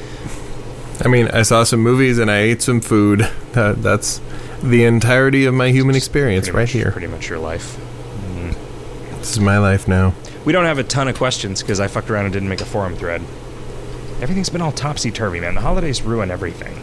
[1.05, 3.28] I mean, I saw some movies and I ate some food.
[3.52, 4.18] That, that's
[4.62, 6.90] the entirety of my human experience Pretty right much- here.
[6.90, 7.76] Pretty much your life.
[8.35, 9.18] Mm.
[9.18, 10.14] This is my life now.
[10.46, 12.64] We don't have a ton of questions because I fucked around and didn't make a
[12.64, 13.20] forum thread.
[14.22, 15.55] Everything's been all topsy turvy, man.
[15.57, 16.81] The holidays ruin everything.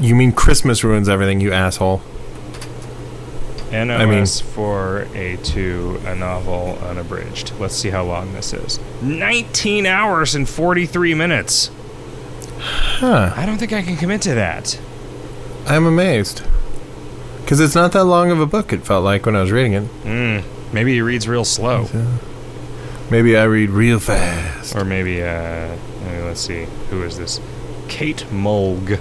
[0.00, 2.02] You mean Christmas ruins everything, you asshole?
[3.72, 7.52] NOS I mean- for A2, a novel unabridged.
[7.58, 8.78] Let's see how long this is.
[9.02, 11.70] 19 hours and 43 minutes.
[12.58, 13.32] Huh.
[13.36, 14.78] I don't think I can commit to that.
[15.66, 16.42] I'm amazed.
[17.40, 19.72] Because it's not that long of a book, it felt like when I was reading
[19.74, 19.84] it.
[20.04, 20.42] Mm,
[20.72, 21.88] maybe he reads real slow.
[23.10, 24.74] Maybe I read real fast.
[24.74, 25.76] Or maybe, uh, uh,
[26.24, 26.66] let's see.
[26.90, 27.40] Who is this?
[27.88, 28.98] Kate Mulg.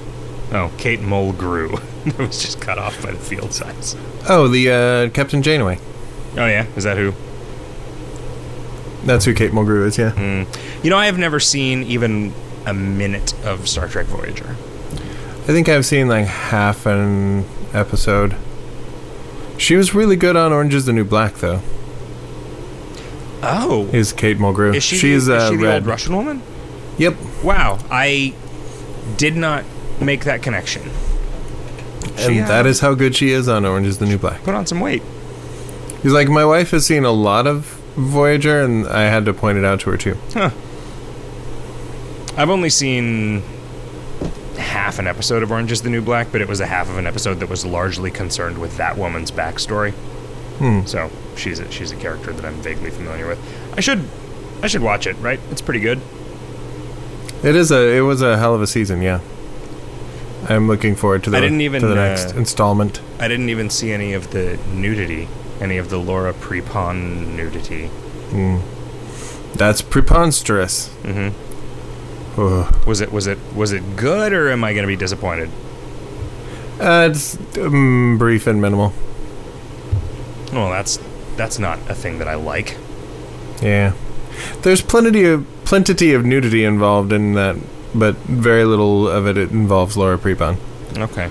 [0.51, 1.81] Oh, Kate Mulgrew.
[2.05, 3.95] it was just cut off by the field size.
[4.29, 5.79] Oh, the uh, Captain Janeway.
[6.37, 6.65] Oh, yeah?
[6.75, 7.13] Is that who?
[9.05, 10.11] That's who Kate Mulgrew is, yeah.
[10.11, 10.83] Mm.
[10.83, 12.33] You know, I have never seen even
[12.65, 14.55] a minute of Star Trek Voyager.
[15.43, 18.35] I think I've seen like half an episode.
[19.57, 21.61] She was really good on Orange is the New Black, though.
[23.43, 23.87] Oh.
[23.93, 24.75] Is Kate Mulgrew.
[24.75, 25.75] Is she, She's the, is uh, she the red.
[25.75, 26.41] old Russian woman?
[26.97, 27.15] Yep.
[27.43, 28.33] Wow, I
[29.17, 29.63] did not
[30.01, 30.83] make that connection.
[32.03, 34.43] And She, uh, that is how good she is on Orange is the New Black.
[34.43, 35.01] Put on some weight.
[36.03, 39.57] He's like, my wife has seen a lot of Voyager, and I had to point
[39.57, 40.17] it out to her, too.
[40.33, 40.51] Huh.
[42.37, 43.41] I've only seen
[44.57, 46.97] half an episode of Orange is the New Black, but it was a half of
[46.97, 49.93] an episode that was largely concerned with that woman's backstory.
[50.59, 50.85] Hmm.
[50.85, 53.39] So she's a, she's a character that I'm vaguely familiar with.
[53.77, 54.07] I should
[54.61, 55.15] I should watch it.
[55.17, 55.39] Right?
[55.51, 56.01] It's pretty good.
[57.43, 57.95] It is a.
[57.97, 59.19] It was a hell of a season, yeah.
[60.47, 63.01] I'm looking forward to the, I didn't even, to the uh, next installment.
[63.19, 65.27] I didn't even see any of the nudity,
[65.59, 67.89] any of the Laura Prepon nudity.
[68.29, 68.61] Mm.
[69.55, 70.89] That's preposterous.
[71.03, 71.29] hmm
[72.37, 72.85] Ugh.
[72.85, 75.49] Was it was it was it good, or am I going to be disappointed?
[76.79, 78.91] Uh, it's um, brief and minimal.
[80.51, 80.99] Well, that's
[81.37, 82.77] that's not a thing that I like.
[83.61, 83.93] Yeah,
[84.63, 87.55] there's plenty of plenty of nudity involved in that,
[87.95, 90.57] but very little of it, it involves Laura Prepon.
[90.97, 91.29] Okay.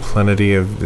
[0.00, 0.82] Plenty of.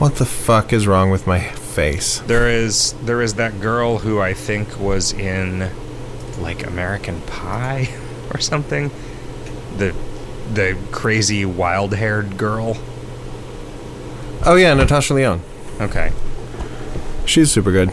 [0.00, 2.20] What the fuck is wrong with my face?
[2.20, 5.70] There is there is that girl who I think was in
[6.38, 7.88] like American Pie
[8.34, 8.90] or something.
[9.78, 9.94] The
[10.52, 12.76] the crazy wild-haired girl.
[14.44, 15.40] Oh yeah, Natasha Lyonne.
[15.80, 16.12] Okay.
[17.24, 17.90] She's super good.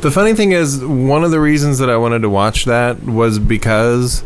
[0.00, 3.38] The funny thing is, one of the reasons that I wanted to watch that was
[3.38, 4.24] because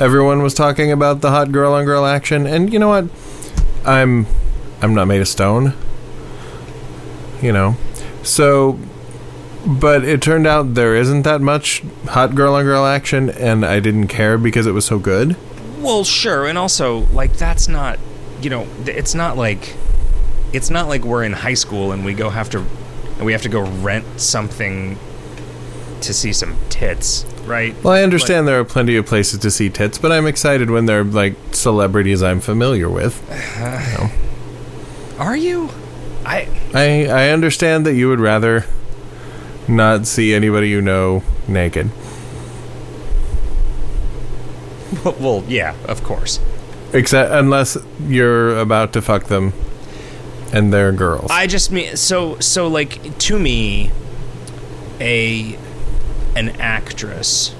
[0.00, 3.04] everyone was talking about the hot girl on girl action, and you know what?
[3.86, 4.26] I'm
[4.82, 5.74] I'm not made of stone.
[7.40, 7.76] You know,
[8.24, 8.80] so.
[9.66, 13.78] But it turned out there isn't that much hot girl on girl action, and I
[13.78, 15.36] didn't care because it was so good.
[15.78, 17.98] Well, sure, and also like that's not,
[18.40, 19.76] you know, it's not like
[20.54, 22.64] it's not like we're in high school and we go have to
[23.22, 24.98] we have to go rent something
[26.00, 27.74] to see some tits, right?
[27.82, 30.86] Well, I understand there are plenty of places to see tits, but I'm excited when
[30.86, 33.20] they're like celebrities I'm familiar with.
[35.18, 35.68] Are you?
[36.24, 38.64] I I I understand that you would rather
[39.68, 41.90] not see anybody you know naked.
[45.04, 46.40] well, yeah, of course.
[46.92, 49.52] Except unless you're about to fuck them
[50.52, 51.30] and they're girls.
[51.30, 53.90] I just mean so so like to me
[55.00, 55.56] a
[56.36, 57.54] an actress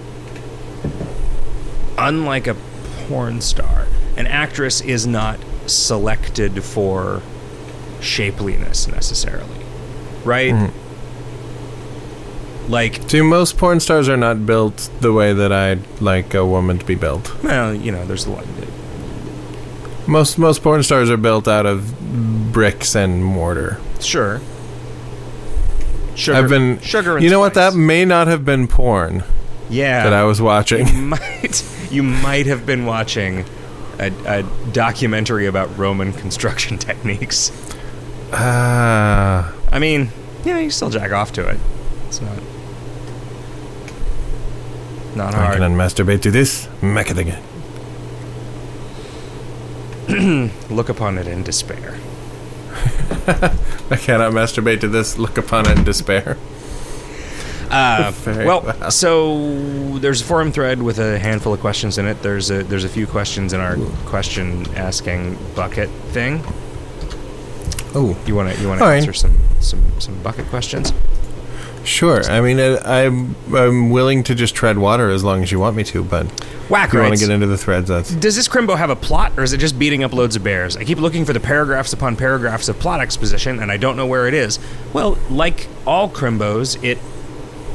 [1.98, 2.56] unlike a
[3.08, 7.20] porn star an actress is not selected for
[8.00, 9.64] shapeliness necessarily
[10.24, 10.70] right Mhm.
[12.68, 16.78] like See, most porn stars are not built the way that I'd like a woman
[16.78, 17.32] to be built.
[17.42, 18.44] well you know there's a lot
[20.06, 23.78] Most most porn stars are built out of bricks and mortar.
[24.00, 24.40] sure
[26.20, 27.54] sugar, I've been sugar and You know what?
[27.54, 29.24] That may not have been porn
[29.68, 30.86] yeah that I was watching.
[30.88, 33.44] you might you might have been watching
[33.98, 37.50] a, a documentary about Roman construction techniques.
[38.32, 40.10] Ah, I mean,
[40.44, 41.58] yeah, you still jack off to it.
[42.08, 42.38] It's not
[45.16, 45.58] not I hard.
[45.58, 46.68] can masturbate to this.
[46.82, 47.42] Make it again.
[50.70, 51.98] look upon it in despair.
[53.90, 55.18] I cannot masturbate to this.
[55.18, 56.36] Look upon it in despair.
[57.70, 58.90] Uh, well, well.
[58.90, 62.20] so there's a forum thread with a handful of questions in it.
[62.22, 66.42] There's a there's a few questions in our question asking bucket thing.
[67.94, 70.92] Oh, You want to you want to answer some some some bucket questions?
[71.84, 72.22] Sure.
[72.24, 75.76] I mean, I, I'm I'm willing to just tread water as long as you want
[75.76, 76.26] me to, but
[76.68, 78.96] Whack if you want to get into the threads, that's Does this Crimbo have a
[78.96, 80.76] plot, or is it just beating up loads of bears?
[80.76, 84.06] I keep looking for the paragraphs upon paragraphs of plot exposition, and I don't know
[84.06, 84.58] where it is.
[84.92, 86.98] Well, like all Crimbos, it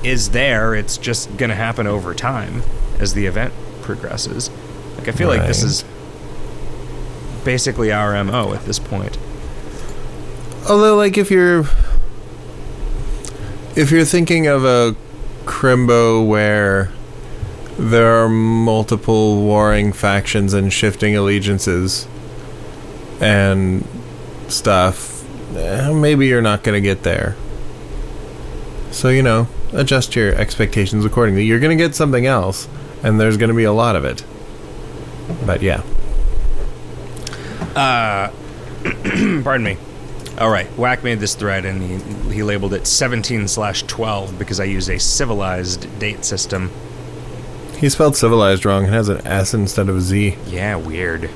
[0.03, 0.75] is there.
[0.75, 2.61] It's just going to happen over time
[2.99, 4.49] as the event progresses.
[4.97, 5.83] Like I feel like this is
[7.43, 9.17] basically our mo at this point.
[10.67, 11.63] Although, like, if you're
[13.75, 14.95] if you're thinking of a
[15.45, 16.91] crimbo where
[17.77, 22.07] there are multiple warring factions and shifting allegiances
[23.19, 23.85] and
[24.47, 25.23] stuff,
[25.55, 27.35] eh, maybe you're not going to get there.
[28.91, 31.43] So you know, adjust your expectations accordingly.
[31.43, 32.67] You're going to get something else,
[33.03, 34.23] and there's going to be a lot of it.
[35.45, 35.81] But yeah,
[37.75, 39.77] Pardon me.
[40.37, 44.59] All right, Whack made this thread and he, he labeled it 17 slash 12 because
[44.59, 46.71] I use a civilized date system.
[47.77, 48.83] he spelled civilized wrong.
[48.83, 50.37] It has an S instead of a Z.
[50.47, 51.29] Yeah, weird.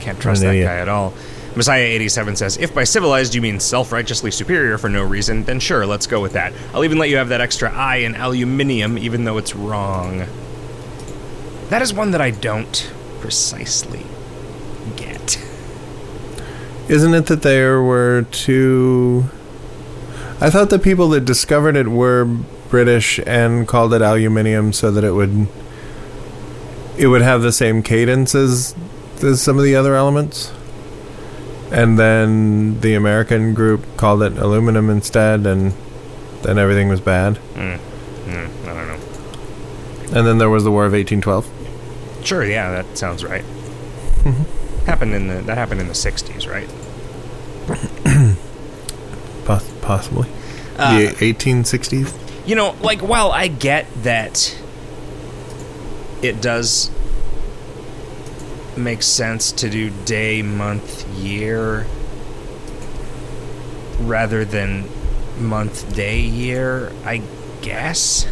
[0.00, 0.66] Can't trust that idiot.
[0.66, 1.12] guy at all.
[1.54, 5.84] Messiah87 says, If by civilized you mean self righteously superior for no reason, then sure,
[5.86, 6.52] let's go with that.
[6.72, 10.26] I'll even let you have that extra I in aluminium, even though it's wrong.
[11.68, 14.06] That is one that I don't precisely.
[16.90, 19.26] Isn't it that there were two?
[20.40, 22.24] I thought the people that discovered it were
[22.68, 25.46] British and called it aluminium so that it would
[26.98, 28.74] it would have the same cadence as,
[29.22, 30.52] as some of the other elements.
[31.70, 35.72] And then the American group called it aluminum instead, and
[36.42, 37.36] then everything was bad.
[37.54, 37.76] Hmm,
[38.68, 40.18] I don't know.
[40.18, 42.26] And then there was the War of 1812.
[42.26, 43.44] Sure, yeah, that sounds right.
[44.86, 46.68] happened in the that happened in the 60s, right?
[49.44, 50.28] Poss- possibly.
[50.78, 52.16] Uh, the 1860s?
[52.46, 54.56] You know, like while I get that
[56.22, 56.90] it does
[58.76, 61.86] make sense to do day, month, year
[64.00, 64.88] rather than
[65.38, 67.22] month, day, year, I
[67.62, 68.26] guess.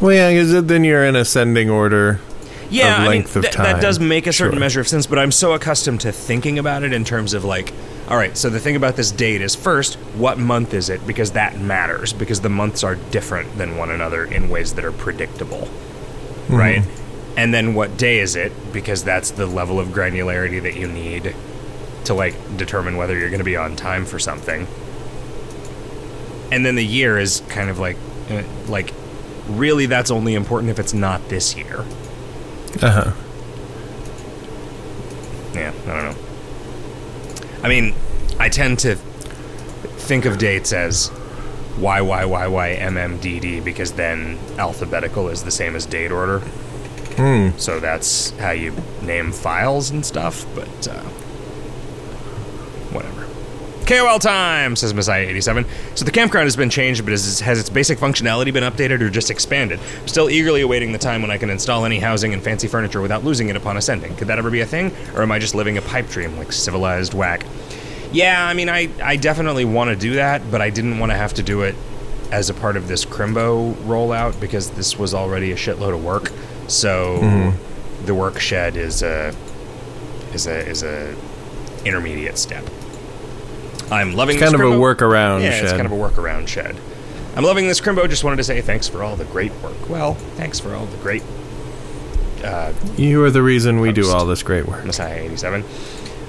[0.00, 2.20] Well, yeah, because then you're in ascending order.
[2.70, 4.60] Yeah, I mean, th- that does make a certain Sure.
[4.60, 7.72] measure of sense, but I'm so accustomed to thinking about it in terms of like,
[8.08, 11.06] all right, so the thing about this date is first, what month is it?
[11.06, 14.92] Because that matters, because the months are different than one another in ways that are
[14.92, 15.68] predictable,
[16.48, 16.56] Mm-hmm.
[16.56, 16.82] right?
[17.36, 18.52] And then what day is it?
[18.72, 21.34] Because that's the level of granularity that you need
[22.04, 24.66] to like determine whether you're going to be on time for something.
[26.50, 27.96] And then the year is kind of like,
[28.30, 28.92] uh, like,
[29.48, 31.84] really, that's only important if it's not this year.
[32.80, 33.12] Uh huh.
[35.54, 36.16] Yeah, I don't know.
[37.62, 37.94] I mean,
[38.38, 41.10] I tend to think of dates as
[41.78, 46.40] YYYYMMDD because then alphabetical is the same as date order.
[47.16, 47.50] Hmm.
[47.58, 51.02] So that's how you name files and stuff, but uh.
[53.88, 55.66] KOL time, says Messiah87.
[55.96, 59.08] So the campground has been changed, but is, has its basic functionality been updated or
[59.08, 59.80] just expanded?
[60.02, 63.00] I'm still eagerly awaiting the time when I can install any housing and fancy furniture
[63.00, 64.14] without losing it upon ascending.
[64.16, 64.92] Could that ever be a thing?
[65.14, 67.46] Or am I just living a pipe dream like civilized whack?
[68.12, 71.16] Yeah, I mean, I, I definitely want to do that, but I didn't want to
[71.16, 71.74] have to do it
[72.30, 76.30] as a part of this Crimbo rollout because this was already a shitload of work.
[76.66, 78.04] So mm-hmm.
[78.04, 79.34] the work shed is a
[80.34, 81.16] is a is a
[81.86, 82.68] intermediate step.
[83.90, 84.94] I'm loving it's Kind of a Crimbo.
[84.96, 85.64] workaround Yeah, shed.
[85.64, 86.76] it's kind of a workaround shed.
[87.36, 88.08] I'm loving this Crimbo.
[88.08, 89.88] Just wanted to say thanks for all the great work.
[89.88, 91.22] Well, thanks for all the great
[92.44, 94.84] uh, You are the reason we do all this great work.
[94.84, 95.64] Messiah 87.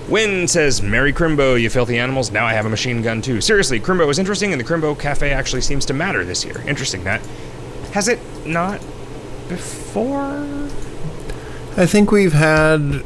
[0.07, 2.31] Win says, Merry Crimbo, you filthy animals.
[2.31, 3.41] Now I have a machine gun too.
[3.41, 6.61] Seriously, Crimbo is interesting, and the Crimbo Cafe actually seems to matter this year.
[6.67, 7.21] Interesting that.
[7.91, 8.79] Has it not
[9.47, 10.69] before?
[11.77, 13.03] I think we've had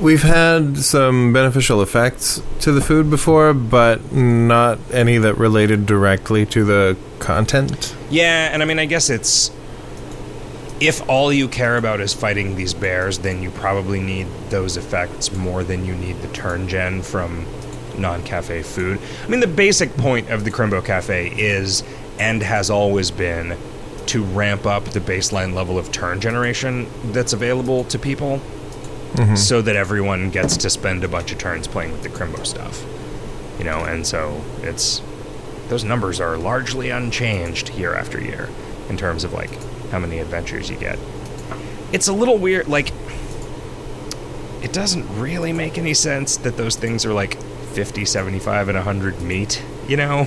[0.00, 6.46] we've had some beneficial effects to the food before, but not any that related directly
[6.46, 7.94] to the content.
[8.10, 9.50] Yeah, and I mean, I guess it's.
[10.78, 15.32] If all you care about is fighting these bears, then you probably need those effects
[15.32, 17.46] more than you need the turn gen from
[17.96, 19.00] non cafe food.
[19.24, 21.82] I mean, the basic point of the Crimbo Cafe is,
[22.18, 23.56] and has always been,
[24.08, 28.40] to ramp up the baseline level of turn generation that's available to people.
[29.36, 32.84] So that everyone gets to spend a bunch of turns playing with the Crimbo stuff.
[33.58, 35.00] You know, and so it's
[35.68, 38.48] those numbers are largely unchanged year after year
[38.88, 39.50] in terms of like
[39.90, 40.98] how many adventures you get.
[41.92, 42.92] It's a little weird like
[44.62, 47.40] it doesn't really make any sense that those things are like
[47.72, 50.26] 50, 75 and 100 meet, you know?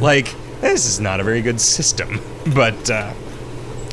[0.00, 2.20] Like this is not a very good system,
[2.54, 3.12] but uh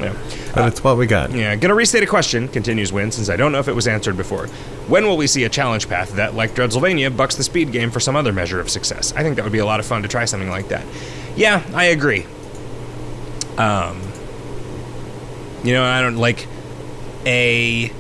[0.02, 0.16] yeah.
[0.54, 1.32] But it's what we got.
[1.32, 4.18] Yeah, gonna restate a question, continues Win, since I don't know if it was answered
[4.18, 4.48] before.
[4.88, 8.00] When will we see a challenge path that, like Dreadsylvania, bucks the speed game for
[8.00, 9.14] some other measure of success?
[9.14, 10.86] I think that would be a lot of fun to try something like that.
[11.36, 12.26] Yeah, I agree.
[13.58, 14.02] Um,
[15.64, 16.48] you know, I don't like
[17.26, 17.92] a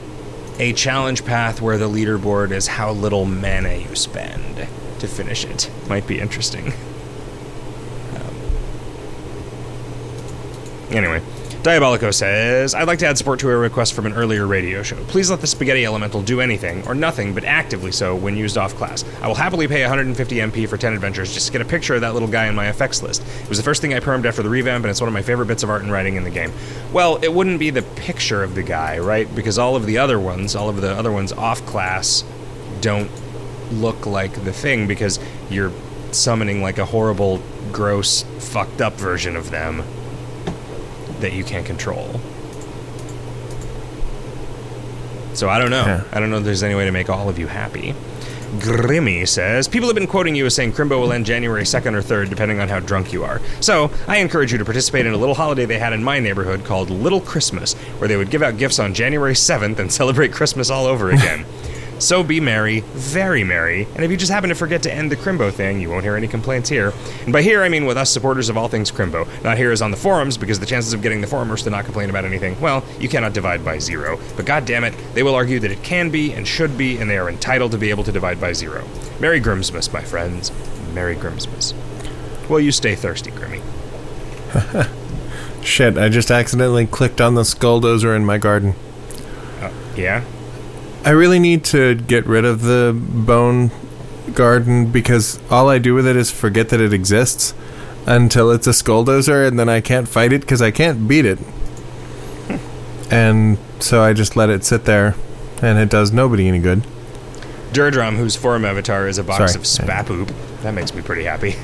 [0.59, 4.67] a challenge path where the leaderboard is how little mana you spend
[4.99, 5.71] to finish it.
[5.87, 6.73] Might be interesting.
[8.15, 8.35] Um,
[10.91, 11.21] anyway,
[11.63, 14.95] Diabolico says, I'd like to add support to a request from an earlier radio show.
[15.03, 18.73] Please let the Spaghetti Elemental do anything, or nothing, but actively so when used off
[18.73, 19.05] class.
[19.21, 22.01] I will happily pay 150 MP for 10 adventures just to get a picture of
[22.01, 23.21] that little guy in my effects list.
[23.43, 25.21] It was the first thing I permed after the revamp, and it's one of my
[25.21, 26.51] favorite bits of art and writing in the game.
[26.91, 29.33] Well, it wouldn't be the picture of the guy, right?
[29.35, 32.23] Because all of the other ones, all of the other ones off class,
[32.79, 33.11] don't
[33.71, 35.19] look like the thing because
[35.51, 35.71] you're
[36.11, 37.39] summoning like a horrible,
[37.71, 39.83] gross, fucked up version of them
[41.21, 42.19] that you can't control.
[45.33, 45.85] So I don't know.
[45.85, 46.03] Yeah.
[46.11, 47.95] I don't know if there's any way to make all of you happy.
[48.57, 52.01] Grimmy says, People have been quoting you as saying Crimbo will end January 2nd or
[52.01, 53.39] 3rd, depending on how drunk you are.
[53.61, 56.65] So, I encourage you to participate in a little holiday they had in my neighborhood
[56.65, 60.69] called Little Christmas, where they would give out gifts on January 7th and celebrate Christmas
[60.69, 61.45] all over again.
[62.01, 65.15] So be merry, very merry, and if you just happen to forget to end the
[65.15, 66.93] Crimbo thing, you won't hear any complaints here.
[67.23, 69.27] And by here, I mean with us supporters of all things Crimbo.
[69.43, 71.85] Not here as on the forums, because the chances of getting the forumers to not
[71.85, 74.19] complain about anything, well, you cannot divide by zero.
[74.35, 77.07] But god damn it, they will argue that it can be and should be, and
[77.09, 78.83] they are entitled to be able to divide by zero.
[79.19, 80.51] Merry Grimsmas, my friends.
[80.93, 81.75] Merry Grimsmas.
[82.49, 83.61] Well, you stay thirsty, Grimmy.
[85.63, 88.73] Shit, I just accidentally clicked on the skulldozer in my garden.
[89.61, 90.23] Uh, yeah?
[91.03, 93.71] I really need to get rid of the bone
[94.33, 97.53] garden because all I do with it is forget that it exists
[98.05, 101.39] until it's a skulldozer and then I can't fight it because I can't beat it.
[103.11, 105.15] And so I just let it sit there
[105.61, 106.83] and it does nobody any good.
[107.73, 109.55] Durdrum, whose forum avatar is a box Sorry.
[109.55, 110.33] of spapoop.
[110.61, 111.55] That makes me pretty happy.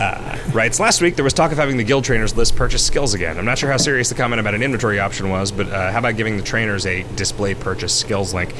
[0.00, 3.12] Uh, writes, last week there was talk of having the guild trainers list purchase skills
[3.12, 3.36] again.
[3.38, 5.98] I'm not sure how serious the comment about an inventory option was, but uh, how
[5.98, 8.54] about giving the trainers a display purchase skills link?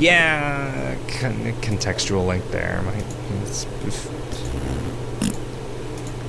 [0.00, 2.82] Yeah, con- contextual link there.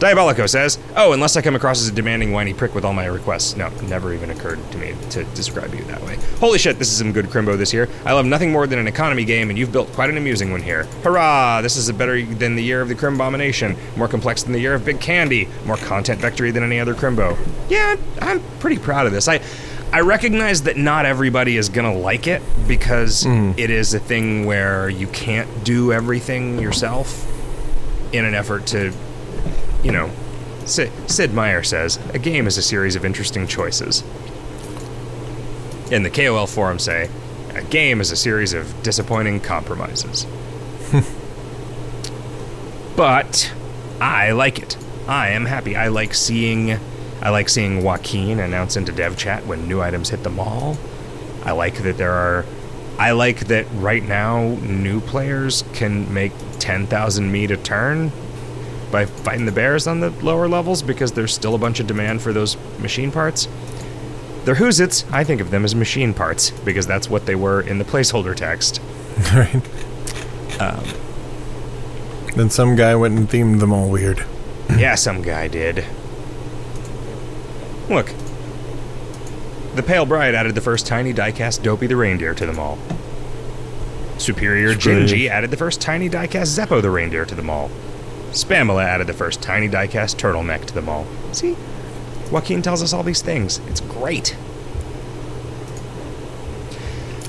[0.02, 3.06] Diabolico says, Oh, unless I come across as a demanding, whiny prick with all my
[3.06, 3.56] requests.
[3.56, 6.18] No, never even occurred to me to describe you that way.
[6.40, 7.88] Holy shit, this is some good Crimbo this year.
[8.04, 10.64] I love nothing more than an economy game, and you've built quite an amusing one
[10.64, 10.86] here.
[11.04, 11.62] Hurrah!
[11.62, 14.74] This is a better than the year of the Crimbomination, more complex than the year
[14.74, 17.38] of Big Candy, more content vectory than any other Crimbo.
[17.70, 19.28] Yeah, I'm pretty proud of this.
[19.28, 19.40] I.
[19.94, 23.52] I recognize that not everybody is gonna like it because hmm.
[23.58, 27.28] it is a thing where you can't do everything yourself
[28.14, 28.94] in an effort to
[29.84, 30.10] you know,
[30.66, 34.04] Sid, Sid Meier says, a game is a series of interesting choices.
[35.92, 37.10] And the KOL forum say,
[37.54, 40.26] a game is a series of disappointing compromises.
[42.96, 43.54] but
[44.00, 44.78] I like it.
[45.08, 45.76] I am happy.
[45.76, 46.80] I like seeing
[47.22, 50.78] I like seeing Joaquin announce into dev chat when new items hit the mall.
[51.44, 52.46] I like that there are
[52.98, 58.12] I like that right now new players can make 10,000 meat a turn
[58.92, 62.22] by fighting the bears on the lower levels because there's still a bunch of demand
[62.22, 63.48] for those machine parts.
[64.44, 65.12] They're Hoozits.
[65.12, 68.36] I think of them as machine parts because that's what they were in the placeholder
[68.36, 68.82] text.
[69.34, 69.62] right?
[70.60, 70.84] Um,
[72.36, 74.26] then some guy went and themed them all weird.
[74.78, 75.86] yeah, some guy did.
[77.90, 78.14] Look.
[79.76, 82.78] The Pale Bride added the first tiny diecast Dopey the reindeer to them all.
[84.18, 84.74] Superior.
[84.76, 87.70] Gingy added the first tiny diecast Zeppo the reindeer to them all.
[88.32, 91.06] Spamela added the first tiny diecast turtleneck to them all.
[91.32, 91.56] See?
[92.32, 93.60] Joaquin tells us all these things.
[93.68, 94.36] It's great.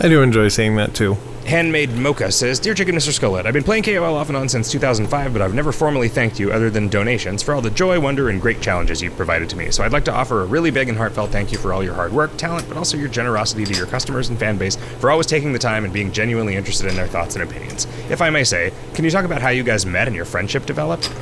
[0.00, 1.16] I do enjoy seeing that too.
[1.46, 3.10] Handmade Mocha says, Dear Chicken Mr.
[3.10, 6.38] Skullhead, I've been playing KOL off and on since 2005, but I've never formally thanked
[6.38, 9.56] you, other than donations, for all the joy, wonder, and great challenges you've provided to
[9.56, 9.70] me.
[9.70, 11.94] So I'd like to offer a really big and heartfelt thank you for all your
[11.94, 15.26] hard work, talent, but also your generosity to your customers and fan base for always
[15.26, 17.86] taking the time and being genuinely interested in their thoughts and opinions.
[18.08, 20.64] If I may say, can you talk about how you guys met and your friendship
[20.64, 21.12] developed?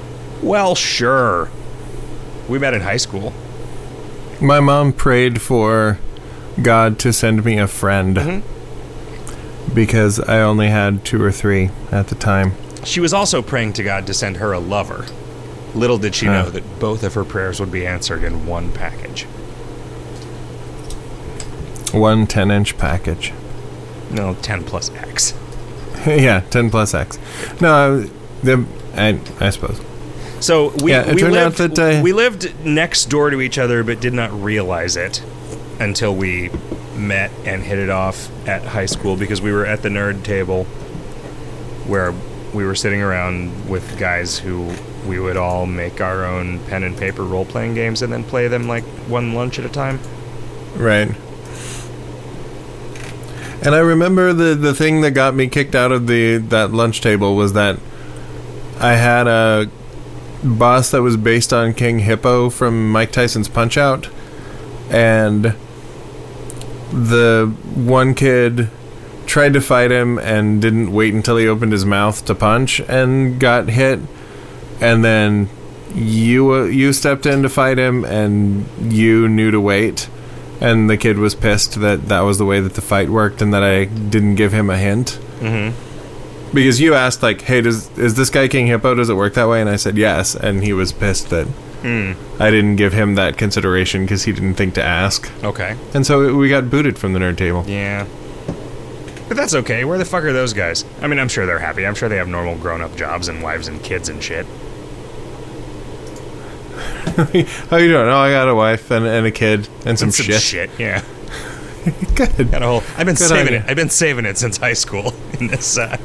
[0.43, 1.49] Well, sure.
[2.49, 3.33] We met in high school.
[4.41, 5.99] My mom prayed for
[6.63, 8.17] God to send me a friend.
[8.17, 8.60] Mm-hmm.
[9.75, 12.53] Because I only had two or three at the time.
[12.85, 15.07] She was also praying to God to send her a lover.
[15.75, 19.25] Little did she know that both of her prayers would be answered in one package.
[21.93, 23.33] One 10 inch package.
[24.11, 25.35] No, 10 plus X.
[26.07, 27.19] yeah, 10 plus X.
[27.61, 28.03] No,
[28.43, 29.81] the, I, I suppose.
[30.41, 33.41] So we, Yeah, it we turned out lived, that, uh, we lived next door to
[33.41, 35.23] each other, but did not realize it
[35.79, 36.51] until we
[37.01, 40.65] met and hit it off at high school because we were at the nerd table
[41.87, 42.15] where
[42.55, 44.73] we were sitting around with guys who
[45.07, 48.49] we would all make our own pen and paper role playing games and then play
[48.49, 49.99] them like one lunch at a time.
[50.77, 51.15] Right.
[53.63, 57.01] And I remember the the thing that got me kicked out of the that lunch
[57.01, 57.79] table was that
[58.79, 59.69] I had a
[60.43, 64.09] boss that was based on King Hippo from Mike Tyson's Punch Out
[64.91, 65.55] and
[66.91, 68.71] the one kid
[69.27, 73.39] tried to fight him and didn't wait until he opened his mouth to punch and
[73.39, 74.01] got hit.
[74.81, 75.49] And then
[75.95, 80.09] you uh, you stepped in to fight him and you knew to wait.
[80.61, 83.55] And the kid was pissed that that was the way that the fight worked and
[83.55, 85.19] that I didn't give him a hint.
[85.41, 86.55] Mm-hmm.
[86.55, 89.49] because you asked like hey does is this guy king hippo does it work that
[89.49, 89.61] way?
[89.61, 90.35] And I said yes.
[90.35, 91.47] And he was pissed that
[91.83, 92.15] Mm.
[92.41, 95.77] I didn't give him that consideration because he didn't think to ask Okay.
[95.95, 98.07] and so we got booted from the nerd table Yeah.
[99.29, 99.85] But that's okay.
[99.85, 100.85] Where the fuck are those guys?
[101.01, 101.87] I mean, I'm sure they're happy.
[101.87, 104.45] I'm sure they have normal grown up jobs and wives and kids and shit.
[107.17, 110.15] how you doing oh I got a wife and, and a kid and some, And
[110.15, 110.41] some shit.
[110.41, 110.71] shit.
[110.79, 111.03] Yeah.
[112.15, 112.83] good Got a whole.
[112.97, 113.61] I've been Good saving idea.
[113.61, 113.71] it.
[113.71, 115.15] I've been saving it since high school.
[115.41, 115.79] In this.
[115.79, 115.97] Uh,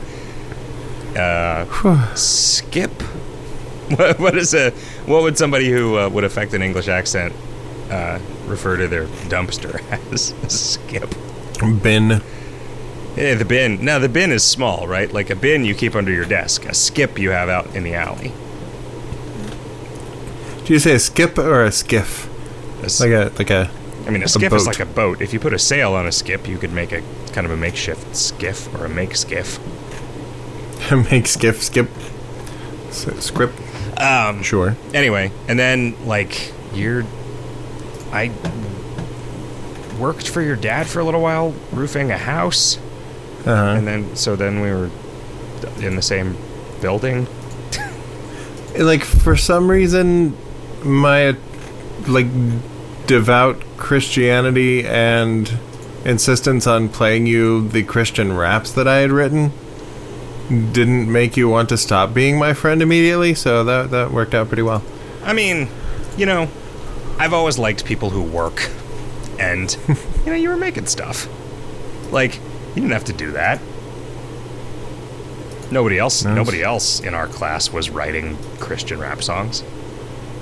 [1.17, 2.91] uh, skip.
[3.97, 4.71] What, what is a?
[5.05, 7.33] What would somebody who uh, would affect an English accent
[7.91, 9.79] uh, refer to their dumpster
[10.11, 10.33] as?
[10.47, 11.09] skip.
[11.83, 12.21] bin
[13.15, 13.85] Yeah, the bin.
[13.85, 15.11] Now the bin is small, right?
[15.13, 16.65] Like a bin you keep under your desk.
[16.65, 18.31] A skip you have out in the alley.
[20.65, 22.27] do you say a skip or a skiff
[22.81, 23.69] A s- like a like a
[24.07, 25.21] I mean, a skiff is like a boat.
[25.21, 27.01] If you put a sail on a skip, you could make a
[27.33, 29.59] kind of a makeshift skiff or a make skiff.
[31.11, 31.89] make skiff skip
[32.89, 33.59] S- script
[33.97, 37.05] Um, sure anyway, and then like you're,
[38.11, 38.31] I
[39.99, 42.77] worked for your dad for a little while, roofing a house,
[43.45, 43.51] uh-huh.
[43.77, 44.89] and then so then we were
[45.79, 46.37] in the same
[46.81, 47.27] building.
[48.77, 50.35] like for some reason
[50.83, 51.35] my
[52.07, 52.27] like
[53.07, 55.57] devout christianity and
[56.03, 59.51] insistence on playing you the christian raps that i had written
[60.49, 64.47] didn't make you want to stop being my friend immediately so that that worked out
[64.47, 64.83] pretty well
[65.23, 65.67] I mean,
[66.17, 66.47] you know,
[67.17, 68.69] I've always liked people who work,
[69.39, 71.27] and you know, you were making stuff.
[72.11, 73.59] Like you didn't have to do that.
[75.71, 76.23] Nobody else.
[76.23, 76.35] Nice.
[76.35, 79.63] Nobody else in our class was writing Christian rap songs.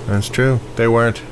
[0.06, 1.22] that's true they weren't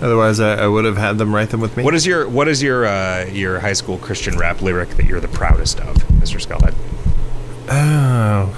[0.00, 2.46] otherwise i, I would have had them write them with me What is your What
[2.46, 6.40] is your uh, your high school Christian rap lyric that you're the proudest of, Mr.
[6.40, 6.74] Skullhead?
[7.68, 8.56] Oh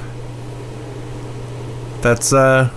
[2.00, 2.70] that's uh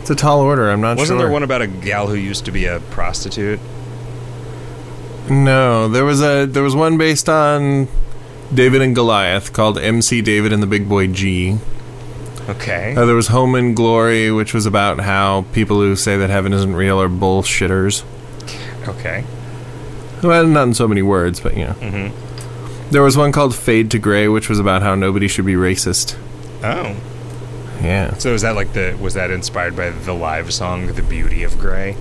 [0.00, 1.02] it's a tall order i'm not sure.
[1.02, 3.60] Wasn't there one about a gal who used to be a prostitute?
[5.28, 7.88] No, there was a there was one based on
[8.52, 11.58] David and Goliath called MC David and the Big Boy G.
[12.46, 12.94] Okay.
[12.94, 16.52] Uh, there was Home and Glory, which was about how people who say that heaven
[16.52, 18.04] isn't real are bullshitters.
[18.86, 19.24] Okay.
[20.22, 21.72] Well, not in so many words, but you know.
[21.72, 22.23] Mm-hmm.
[22.94, 26.16] There was one called Fade to Gray, which was about how nobody should be racist.
[26.62, 26.94] Oh.
[27.82, 28.14] Yeah.
[28.18, 31.58] So is that like the was that inspired by the live song "The Beauty of
[31.58, 31.96] Gray"?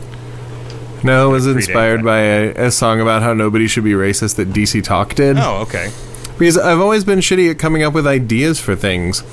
[1.04, 4.50] No, it was inspired by a, a song about how nobody should be racist that
[4.50, 5.36] DC Talk did.
[5.40, 5.90] Oh, okay.
[6.38, 9.24] Because I've always been shitty at coming up with ideas for things.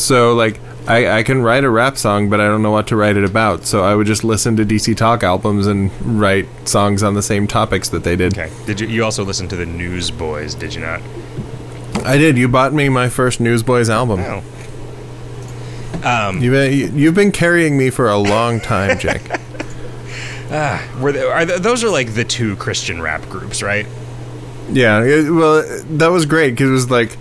[0.00, 2.96] So, like, I, I can write a rap song, but I don't know what to
[2.96, 3.64] write it about.
[3.66, 7.46] So I would just listen to DC Talk albums and write songs on the same
[7.46, 8.36] topics that they did.
[8.36, 8.50] Okay.
[8.66, 10.54] Did you you also listened to the Newsboys?
[10.54, 11.00] Did you not?
[12.04, 12.36] I did.
[12.38, 14.20] You bought me my first Newsboys album.
[14.20, 14.42] No.
[16.02, 19.20] Um, You've been, you- you've been carrying me for a long time, Jake.
[20.50, 23.86] ah, were they, are th- those are like the two Christian rap groups, right?
[24.72, 25.02] yeah.
[25.04, 25.62] it- well,
[25.98, 27.18] that was great because it was like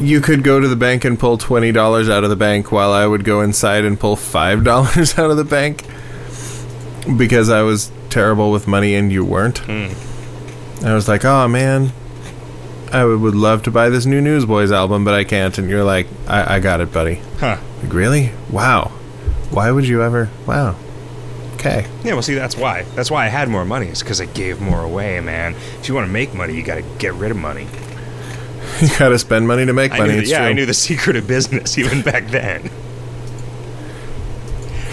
[0.00, 2.92] you could go to the bank and pull twenty dollars out of the bank, while
[2.92, 5.84] I would go inside and pull five dollars out of the bank
[7.16, 9.58] because I was terrible with money and you weren't.
[9.58, 10.86] Hmm.
[10.86, 11.92] I was like, oh man,
[12.92, 15.56] I would, would love to buy this new Newsboys album, but I can't.
[15.58, 17.20] And you're like, I, I got it, buddy.
[17.38, 17.58] Huh.
[17.82, 18.32] Like, really?
[18.50, 18.92] Wow.
[19.50, 20.30] Why would you ever?
[20.46, 20.76] Wow.
[21.54, 21.86] Okay.
[22.04, 22.82] Yeah, well, see, that's why.
[22.94, 23.88] That's why I had more money.
[23.88, 25.54] It's because I gave more away, man.
[25.80, 27.66] If you want to make money, you got to get rid of money.
[28.82, 30.10] You gotta spend money to make I money.
[30.10, 32.70] knew the- it's yeah, I knew the secret of business even back then.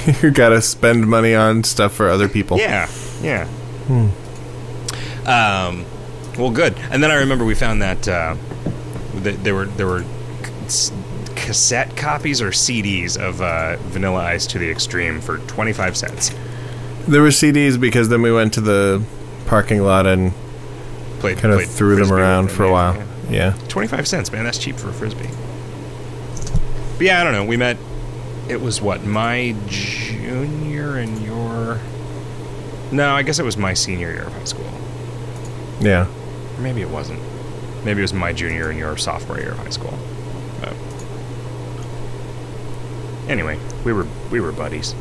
[0.21, 2.57] you gotta spend money on stuff for other people.
[2.57, 2.89] Yeah,
[3.21, 3.47] yeah.
[5.25, 5.85] Um,
[6.37, 6.75] well, good.
[6.91, 8.35] And then I remember we found that uh,
[9.23, 10.03] th- there were there were
[10.67, 10.93] c-
[11.35, 16.31] cassette copies or CDs of uh, Vanilla Ice to the Extreme for twenty five cents.
[17.07, 19.03] There were CDs because then we went to the
[19.47, 20.33] parking lot and
[21.19, 22.95] Played kind of played threw them around for a while.
[22.95, 23.05] yeah.
[23.29, 23.53] Yeah.
[23.67, 24.43] 25 cents, man.
[24.43, 25.29] That's cheap for a frisbee.
[26.97, 27.45] But yeah, I don't know.
[27.45, 27.77] We met.
[28.47, 31.79] It was what my junior and your.
[32.91, 34.69] No, I guess it was my senior year of high school.
[35.81, 36.07] Yeah.
[36.57, 37.19] Or maybe it wasn't.
[37.83, 39.97] Maybe it was my junior and your sophomore year of high school.
[40.61, 40.73] But
[43.27, 44.95] anyway, we were we were buddies.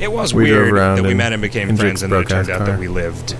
[0.00, 2.50] It was We weird that we met and became Hendrix friends, and then it turned
[2.50, 2.66] out car.
[2.68, 3.36] that we lived.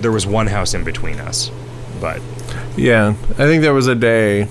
[0.00, 1.50] There was one house in between us,
[2.00, 2.20] but
[2.76, 3.10] Yeah.
[3.30, 4.44] I think there was a day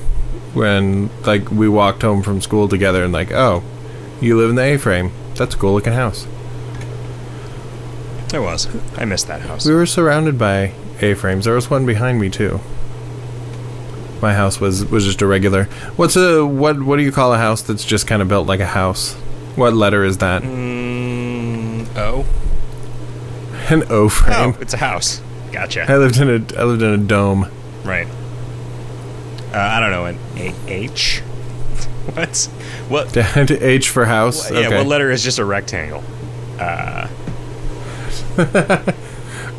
[0.53, 3.63] when like we walked home from school together and like, oh,
[4.21, 5.11] you live in the A frame.
[5.35, 6.27] That's a cool looking house.
[8.29, 8.67] there was.
[8.97, 9.65] I missed that house.
[9.65, 11.45] We were surrounded by A frames.
[11.45, 12.59] There was one behind me too.
[14.21, 15.65] My house was was just a regular.
[15.97, 18.59] What's a what what do you call a house that's just kind of built like
[18.61, 19.13] a house?
[19.55, 20.43] What letter is that?
[20.43, 22.25] Mm, oh.
[23.69, 24.55] An O frame.
[24.55, 25.21] Oh, it's a house.
[25.51, 25.85] Gotcha.
[25.91, 27.49] I lived in a I lived in a dome.
[27.83, 28.07] Right.
[29.53, 31.19] Uh, I don't know an A H.
[32.13, 32.47] What's
[32.89, 33.15] what?
[33.51, 34.49] H for house.
[34.49, 34.77] Yeah, okay.
[34.77, 36.03] what letter is just a rectangle?
[36.59, 37.07] Uh,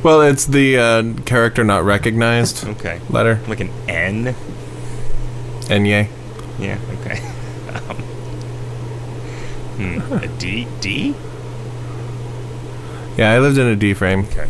[0.03, 3.41] well, it's the uh, character not recognized okay, letter.
[3.47, 4.35] like an N.
[5.67, 6.09] Enye.
[6.59, 6.79] Yeah.
[7.01, 7.19] Okay.
[7.75, 7.97] Um,
[9.77, 10.67] hmm, a D.
[10.81, 11.15] D.
[13.17, 14.27] Yeah, I lived in a D frame.
[14.31, 14.49] Okay.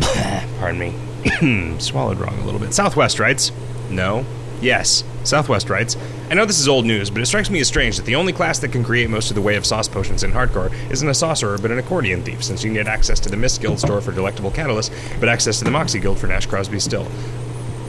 [0.60, 0.94] Pardon me.
[1.80, 2.72] Swallowed wrong a little bit.
[2.72, 3.52] Southwest writes.
[3.90, 4.24] No.
[4.60, 5.04] Yes.
[5.24, 5.96] Southwest writes.
[6.30, 8.32] I know this is old news, but it strikes me as strange that the only
[8.32, 11.14] class that can create most of the way of sauce potions in hardcore isn't a
[11.14, 14.00] sorcerer but an accordion thief, since you can get access to the Mist Guild store
[14.00, 17.06] for delectable catalysts, but access to the Moxie Guild for Nash Crosby still.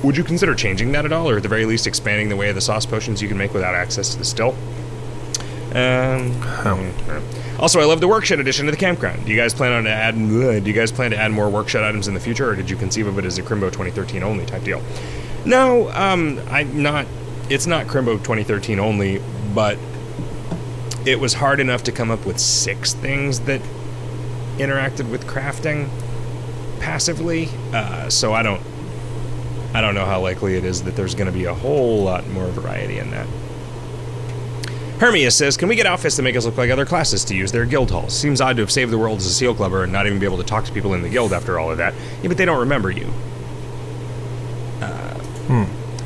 [0.03, 2.49] Would you consider changing that at all, or at the very least expanding the way
[2.49, 4.55] of the sauce potions you can make without access to the still?
[5.73, 9.23] Um, mm, Also, I love the workshop addition to the campground.
[9.23, 10.15] Do you guys plan on to add?
[10.15, 12.75] Do you guys plan to add more workshop items in the future, or did you
[12.75, 14.81] conceive of it as a Crimbo 2013 only type deal?
[15.45, 17.05] No, um, I'm not.
[17.51, 19.21] It's not Crimbo 2013 only,
[19.53, 19.77] but
[21.05, 23.61] it was hard enough to come up with six things that
[24.57, 25.87] interacted with crafting
[26.79, 27.47] passively.
[27.73, 28.61] Uh, so I don't.
[29.73, 32.27] I don't know how likely it is that there's going to be a whole lot
[32.29, 33.27] more variety in that.
[35.01, 37.51] Hermias says, Can we get outfits that make us look like other classes to use
[37.51, 38.15] their guild halls?
[38.15, 40.27] Seems odd to have saved the world as a seal clubber and not even be
[40.27, 41.95] able to talk to people in the guild after all of that.
[42.21, 43.11] Yeah, but they don't remember you.
[44.79, 45.19] Uh,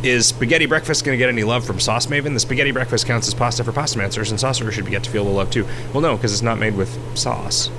[0.02, 2.34] Is spaghetti breakfast going to get any love from Sauce Maven?
[2.34, 5.10] The spaghetti breakfast counts as pasta for pasta masters, and sorcerers should be get to
[5.10, 5.68] feel the love too.
[5.92, 7.70] Well, no, because it's not made with sauce.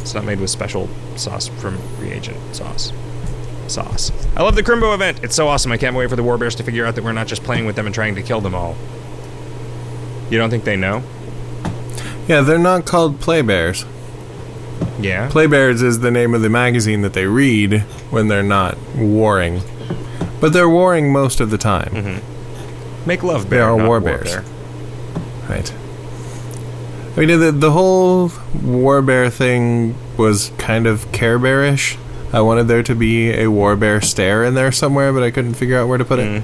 [0.00, 2.92] It's not made with special sauce from reagent sauce.
[3.68, 4.10] Sauce.
[4.36, 5.22] I love the Crimbo event.
[5.22, 5.70] It's so awesome.
[5.70, 7.76] I can't wait for the Warbears to figure out that we're not just playing with
[7.76, 8.76] them and trying to kill them all.
[10.30, 11.02] You don't think they know?
[12.28, 13.84] Yeah, they're not called Play Bears.
[15.00, 15.28] Yeah.
[15.30, 19.60] Play Bears is the name of the magazine that they read when they're not warring.
[20.40, 21.90] But they're warring most of the time.
[21.90, 23.08] Mm-hmm.
[23.08, 23.60] Make love bear.
[23.60, 24.34] They are war war bears.
[24.34, 24.44] bear.
[25.48, 25.72] Right.
[27.16, 28.30] I mean, the, the whole
[28.62, 31.96] War Bear thing was kind of Care Bearish.
[32.32, 35.54] I wanted there to be a War Bear stare in there somewhere, but I couldn't
[35.54, 36.42] figure out where to put it.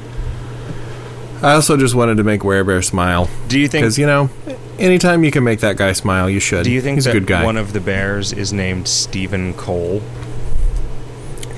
[1.43, 3.29] I also just wanted to make War Bear smile.
[3.49, 3.83] Do you think?
[3.83, 4.31] Because, you know,
[4.79, 6.65] anytime you can make that guy smile, you should.
[6.65, 7.45] Do you think He's that a good guy?
[7.45, 10.03] one of the bears is named Stephen Cole?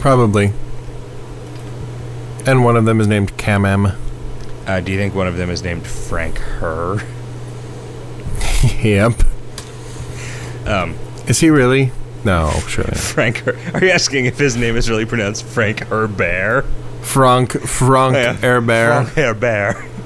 [0.00, 0.52] Probably.
[2.46, 3.92] And one of them is named Cam M.
[4.66, 6.98] Uh, do you think one of them is named Frank Her?
[8.82, 9.12] yep.
[10.66, 11.92] Um, Is he really?
[12.24, 12.84] No, sure.
[12.84, 13.56] Frank Herr.
[13.74, 16.64] Are you asking if his name is really pronounced Frank Herbear?
[17.04, 18.36] Frank, Frank Yeah.
[18.42, 19.04] Air Bear.
[19.04, 19.08] Frank
[19.40, 19.90] Herbear.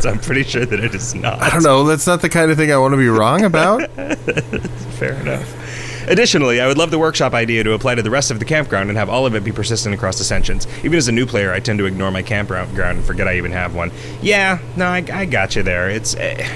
[0.00, 1.40] So I'm pretty sure that it is not.
[1.42, 1.82] I don't know.
[1.84, 3.90] That's not the kind of thing I want to be wrong about.
[3.90, 6.08] Fair enough.
[6.08, 8.90] Additionally, I would love the workshop idea to apply to the rest of the campground
[8.90, 10.68] and have all of it be persistent across ascensions.
[10.84, 13.50] Even as a new player, I tend to ignore my campground and forget I even
[13.52, 13.90] have one.
[14.20, 15.90] Yeah, no, I, I got you there.
[15.90, 16.48] It's eh,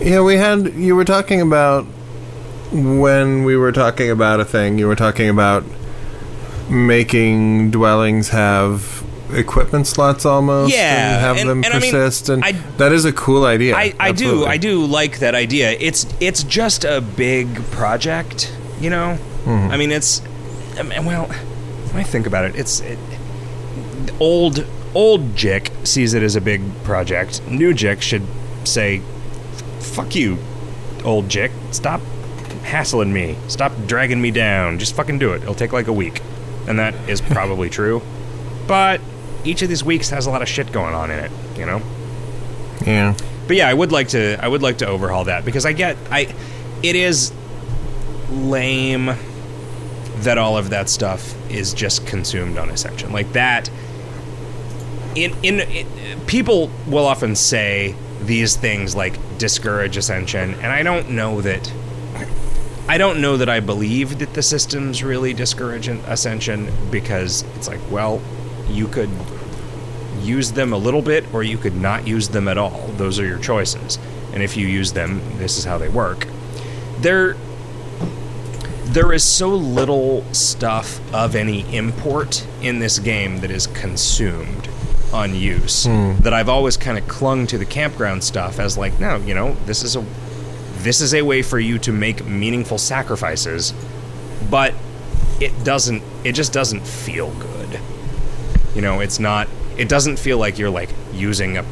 [0.00, 0.74] yeah, we had.
[0.74, 1.84] You were talking about
[2.72, 4.78] when we were talking about a thing.
[4.78, 5.64] You were talking about
[6.68, 10.72] making dwellings have equipment slots almost.
[10.72, 13.44] Yeah, and have and- them and I mean, persist, and I- that is a cool
[13.44, 13.76] idea.
[13.76, 15.72] I, I do I do like that idea.
[15.72, 19.18] It's it's just a big project, you know.
[19.44, 19.70] Mm-hmm.
[19.70, 20.22] I mean, it's
[20.76, 22.98] well, when I think about it, it's it,
[24.20, 27.42] old old Jick sees it as a big project.
[27.48, 28.26] New Jick should
[28.64, 29.02] say,
[29.80, 30.38] "Fuck you,
[31.04, 31.52] old Jick.
[31.70, 32.00] Stop
[32.62, 33.36] hassling me.
[33.48, 34.78] Stop dragging me down.
[34.78, 35.42] Just fucking do it.
[35.42, 36.20] It'll take like a week."
[36.66, 38.02] And that is probably true.
[38.66, 39.00] But
[39.44, 41.80] each of these weeks has a lot of shit going on in it, you know?
[42.84, 43.14] Yeah.
[43.46, 44.42] But yeah, I would like to.
[44.42, 45.96] I would like to overhaul that because I get.
[46.10, 46.34] I.
[46.82, 47.32] It is
[48.30, 49.12] lame
[50.18, 53.70] that all of that stuff is just consumed on Ascension like that.
[55.14, 61.10] In in it, people will often say these things like discourage Ascension, and I don't
[61.10, 61.72] know that.
[62.88, 67.80] I don't know that I believe that the systems really discourage Ascension because it's like,
[67.90, 68.22] well,
[68.68, 69.10] you could
[70.22, 72.86] use them a little bit or you could not use them at all.
[72.96, 73.98] Those are your choices.
[74.32, 76.26] And if you use them, this is how they work.
[77.00, 77.36] There
[78.84, 84.68] there is so little stuff of any import in this game that is consumed
[85.12, 86.16] on use hmm.
[86.18, 89.54] that I've always kind of clung to the campground stuff as like, no, you know,
[89.66, 90.04] this is a
[90.82, 93.74] this is a way for you to make meaningful sacrifices,
[94.50, 94.74] but
[95.40, 97.80] it doesn't it just doesn't feel good.
[98.74, 99.48] You know, it's not.
[99.76, 101.64] It doesn't feel like you're like using a,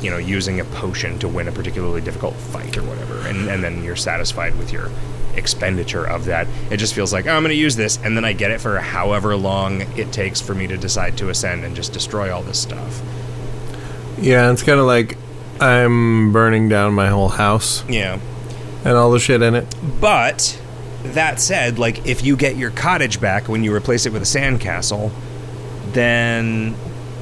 [0.00, 3.62] you know, using a potion to win a particularly difficult fight or whatever, and and
[3.62, 4.90] then you're satisfied with your
[5.36, 6.46] expenditure of that.
[6.70, 8.60] It just feels like oh, I'm going to use this, and then I get it
[8.60, 12.42] for however long it takes for me to decide to ascend and just destroy all
[12.42, 13.02] this stuff.
[14.18, 15.16] Yeah, it's kind of like
[15.60, 18.18] I'm burning down my whole house Yeah.
[18.84, 19.74] And all the shit in it.
[20.00, 20.60] But
[21.02, 24.26] that said, like if you get your cottage back when you replace it with a
[24.26, 25.10] sandcastle,
[25.92, 26.74] then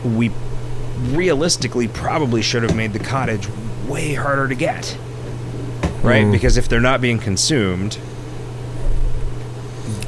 [0.05, 0.31] we
[1.11, 3.49] realistically probably should have made the cottage
[3.89, 4.97] way harder to get.
[6.03, 6.25] Right?
[6.25, 6.33] Mm.
[6.33, 7.99] Because if they're not being consumed,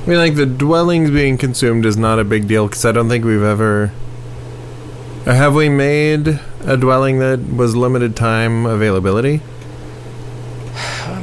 [0.05, 3.09] I mean, like the dwellings being consumed is not a big deal because I don't
[3.09, 3.93] think we've ever.
[5.25, 9.41] Have we made a dwelling that was limited time availability?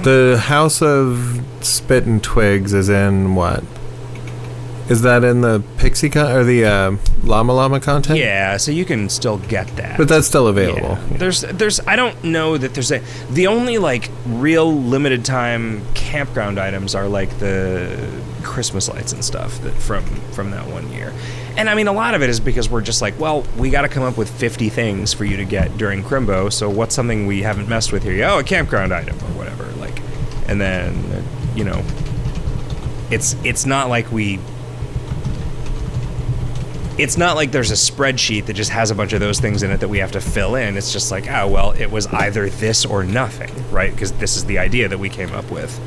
[0.04, 3.64] The House of Spit and Twigs is in what?
[4.90, 8.18] Is that in the Pixie con- or the uh, Llama Llama content?
[8.20, 9.98] yeah, so you can still get that.
[9.98, 10.98] but that's still available.
[11.12, 11.18] Yeah.
[11.18, 16.60] There's there's I don't know that there's a the only like real limited time campground
[16.60, 17.96] items are like the
[18.42, 21.14] Christmas lights and stuff that from from that one year.
[21.58, 23.82] And I mean a lot of it is because we're just like, well, we got
[23.82, 27.26] to come up with 50 things for you to get during Crimbo, so what's something
[27.26, 28.26] we haven't messed with here?
[28.28, 30.02] Oh, a campground item or whatever like
[30.48, 31.24] and then
[31.56, 31.84] you know
[33.10, 34.40] it's it's not like we
[36.98, 39.72] it's not like there's a spreadsheet that just has a bunch of those things in
[39.72, 40.78] it that we have to fill in.
[40.78, 43.92] It's just like, oh, well, it was either this or nothing, right?
[43.92, 45.80] Because this is the idea that we came up with.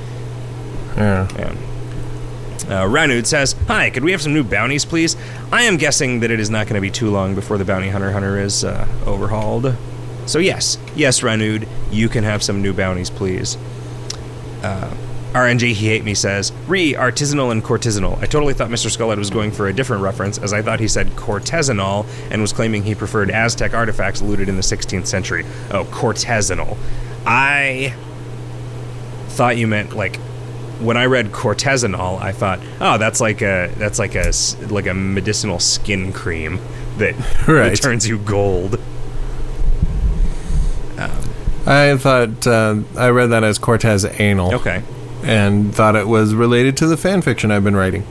[0.97, 1.29] Yeah.
[1.39, 1.55] Yeah.
[2.65, 5.17] Uh, Ranud says, Hi, could we have some new bounties, please?
[5.53, 7.91] I am guessing that it is not going to be too long before the bounty
[7.91, 9.77] hunter hunter is uh, overhauled.
[10.27, 13.59] So, yes, yes, Ranud, you can have some new bounties, please.
[14.63, 14.91] Uh,
[15.35, 18.17] RNG He Hate Me says, Re, artisanal and cortisanal.
[18.23, 18.89] I totally thought Mr.
[18.89, 22.53] Skullhead was going for a different reference, as I thought he said cortesanol and was
[22.53, 25.45] claiming he preferred Aztec artifacts looted in the 16th century.
[25.73, 26.79] Oh, cortesanal.
[27.27, 27.95] I
[29.31, 30.21] thought you meant like
[30.85, 34.33] when I read cortesanol, I thought, oh, that's like a that's like a
[34.69, 36.61] like a medicinal skin cream
[36.99, 37.17] that,
[37.47, 38.79] that turns you gold.
[41.67, 44.55] I thought uh, I read that as Cortez anal.
[44.57, 44.83] Okay.
[45.23, 48.05] and thought it was related to the fan fiction I've been writing.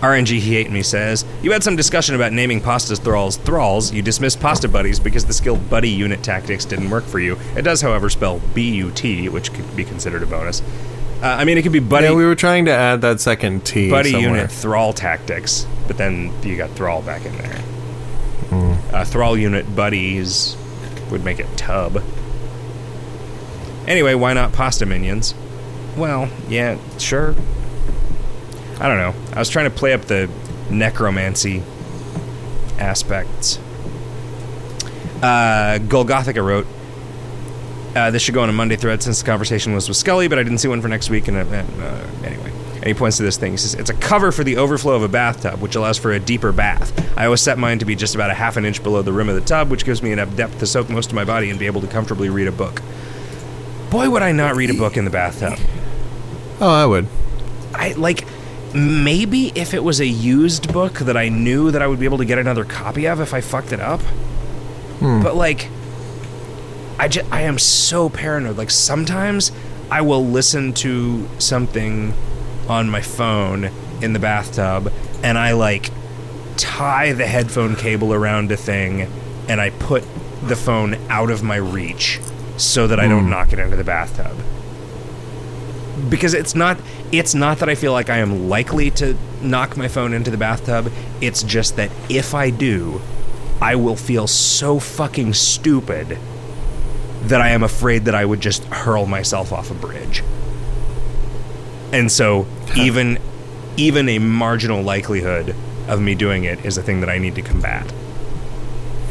[0.00, 3.92] RNG He Hate Me says, You had some discussion about naming pasta thralls thralls.
[3.92, 7.36] You dismissed pasta buddies because the skill buddy unit tactics didn't work for you.
[7.56, 10.62] It does, however, spell B U T, which could be considered a bonus.
[11.22, 13.66] Uh, I mean, it could be buddy, yeah, we were trying to add that second
[13.66, 13.90] T.
[13.90, 14.30] buddy somewhere.
[14.36, 17.58] unit thrall tactics, but then you got thrall back in there.
[18.48, 18.94] Hmm.
[18.94, 20.56] Uh, thrall unit buddies
[21.10, 22.02] would make it tub.
[23.86, 25.34] Anyway, why not pasta minions?
[25.96, 27.34] Well, yeah, sure.
[28.78, 29.14] I don't know.
[29.34, 30.30] I was trying to play up the
[30.70, 31.62] necromancy
[32.78, 33.58] aspects.
[35.22, 36.66] Uh, Golgothica wrote,
[37.94, 40.38] uh, this should go on a Monday thread since the conversation was with Scully, but
[40.38, 41.28] I didn't see one for next week.
[41.28, 43.52] And uh, uh, anyway, and he points to this thing.
[43.52, 46.20] He says it's a cover for the overflow of a bathtub, which allows for a
[46.20, 46.92] deeper bath.
[47.18, 49.28] I always set mine to be just about a half an inch below the rim
[49.28, 51.58] of the tub, which gives me enough depth to soak most of my body and
[51.58, 52.80] be able to comfortably read a book.
[53.90, 55.58] Boy, would I not read a book in the bathtub.
[56.60, 57.06] Oh, I would.
[57.74, 58.26] I like
[58.72, 62.18] maybe if it was a used book that I knew that I would be able
[62.18, 64.00] to get another copy of if I fucked it up.
[65.22, 65.68] But like,
[67.00, 68.58] I just I am so paranoid.
[68.58, 69.52] Like sometimes
[69.90, 72.12] I will listen to something
[72.68, 73.70] on my phone
[74.02, 74.92] in the bathtub,
[75.22, 75.90] and I like
[76.58, 79.10] tie the headphone cable around a thing,
[79.48, 80.04] and I put
[80.46, 82.20] the phone out of my reach
[82.58, 83.30] so that I don't hmm.
[83.30, 84.36] knock it into the bathtub
[86.10, 86.78] because it's not
[87.12, 90.36] it's not that I feel like I am likely to knock my phone into the
[90.36, 90.92] bathtub.
[91.22, 93.00] It's just that if I do,
[93.58, 96.18] I will feel so fucking stupid
[97.22, 100.22] that I am afraid that I would just hurl myself off a bridge.
[101.92, 102.46] And so
[102.76, 103.18] even
[103.76, 105.54] even a marginal likelihood
[105.88, 107.90] of me doing it is a thing that I need to combat.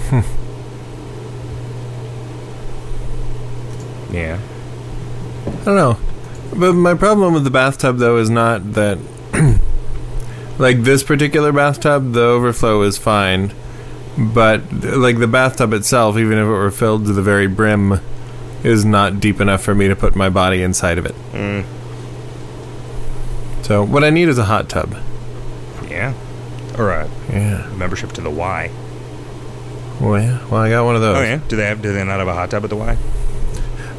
[0.09, 0.21] Hmm.
[4.13, 4.39] yeah.
[5.45, 5.97] I don't know.
[6.55, 8.97] But my problem with the bathtub though is not that
[10.57, 13.53] like this particular bathtub, the overflow is fine.
[14.17, 17.99] But like the bathtub itself, even if it were filled to the very brim,
[18.63, 21.15] is not deep enough for me to put my body inside of it.
[21.31, 21.63] Mm.
[23.63, 24.95] So what I need is a hot tub.
[25.89, 26.13] Yeah.
[26.77, 27.67] Or a Yeah.
[27.77, 28.71] membership to the Y.
[29.99, 30.39] Well, yeah.
[30.49, 31.17] Well, I got one of those.
[31.17, 31.39] Oh yeah.
[31.47, 31.81] Do they have?
[31.81, 32.97] Do they not have a hot tub at the Y?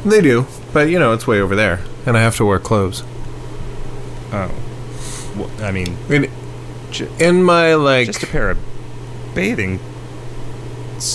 [0.03, 3.03] They do, but you know it's way over there, and I have to wear clothes.
[4.33, 4.49] Oh.
[5.37, 6.29] Well, I mean, In,
[7.19, 8.57] in my like just a pair of
[9.35, 9.79] bathing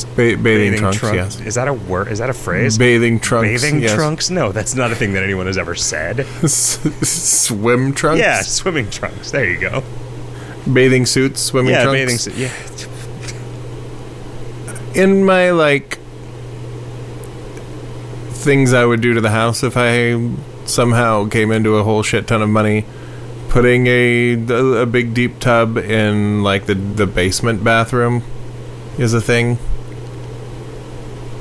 [0.05, 1.41] ba- bathing, trunks, trunk- yes.
[1.41, 2.09] Is that a word?
[2.09, 2.77] Is that a phrase?
[2.79, 3.95] Bathing trunks, Bathing yes.
[3.95, 4.31] trunks?
[4.31, 6.27] No, that's not a thing that anyone has ever said.
[6.49, 8.21] swim trunks.
[8.21, 9.31] Yeah, swimming trunks.
[9.31, 9.83] There you go.
[10.73, 11.99] Bathing suits, swimming yeah, trunks.
[11.99, 12.35] bathing suit.
[12.37, 12.53] Yeah.
[15.03, 15.99] in my like
[18.31, 20.31] things I would do to the house if I
[20.67, 22.85] somehow came into a whole shit ton of money.
[23.49, 24.33] Putting a
[24.83, 28.23] a big deep tub in like the the basement bathroom
[28.99, 29.59] is a thing.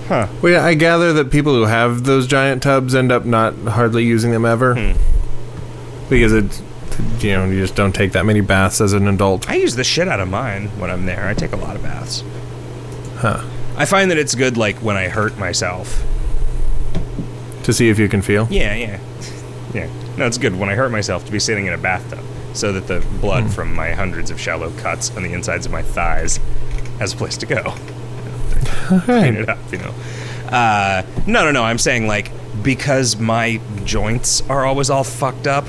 [0.07, 0.27] Huh.
[0.41, 4.03] Well, yeah, I gather that people who have those giant tubs end up not hardly
[4.03, 6.09] using them ever Hmm.
[6.09, 6.61] because it,
[7.19, 9.49] you know, you just don't take that many baths as an adult.
[9.49, 11.27] I use the shit out of mine when I'm there.
[11.27, 12.23] I take a lot of baths.
[13.17, 13.43] Huh.
[13.77, 16.03] I find that it's good, like when I hurt myself.
[17.63, 18.47] To see if you can feel.
[18.51, 18.99] Yeah, yeah,
[19.73, 19.89] yeah.
[20.17, 22.87] No, it's good when I hurt myself to be sitting in a bathtub, so that
[22.87, 26.39] the blood from my hundreds of shallow cuts on the insides of my thighs
[26.99, 27.73] has a place to go.
[29.05, 29.93] Clean it up, you know.
[30.49, 31.63] Uh, no, no, no.
[31.63, 32.31] I'm saying like
[32.63, 35.65] because my joints are always all fucked up.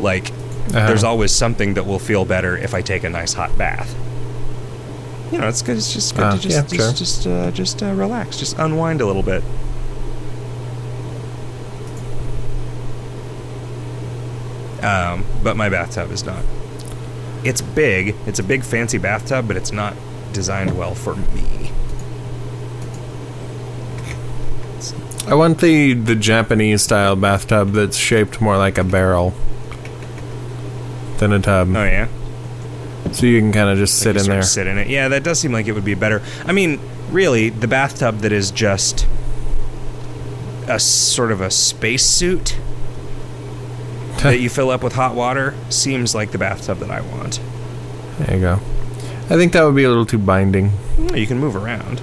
[0.00, 0.86] Like Uh-huh.
[0.86, 3.94] there's always something that will feel better if I take a nice hot bath.
[5.32, 5.76] You know, it's good.
[5.76, 6.92] It's just good Ah, to just yeah, just sure.
[6.92, 9.42] just uh, just uh, relax, just unwind a little bit.
[14.82, 16.44] Um, but my bathtub is not.
[17.44, 18.14] It's big.
[18.26, 19.94] It's a big fancy bathtub, but it's not
[20.32, 21.70] designed well for me.
[25.28, 29.34] I want the the Japanese style bathtub that's shaped more like a barrel
[31.18, 32.08] than a tub, Oh yeah.
[33.12, 34.42] so you can kind of just sit in there.
[34.42, 34.88] Sit in it.
[34.88, 36.22] Yeah, that does seem like it would be better.
[36.46, 39.06] I mean, really, the bathtub that is just
[40.66, 42.56] a sort of a spacesuit
[44.22, 47.40] that you fill up with hot water seems like the bathtub that I want.
[48.18, 48.54] There you go.
[49.30, 50.72] I think that would be a little too binding.
[51.14, 52.00] You can move around.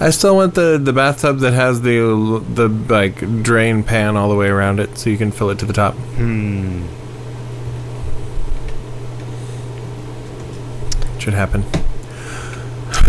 [0.00, 4.36] I still want the the bathtub that has the the like drain pan all the
[4.36, 5.94] way around it, so you can fill it to the top.
[5.94, 6.86] Hmm.
[11.18, 11.64] Should happen.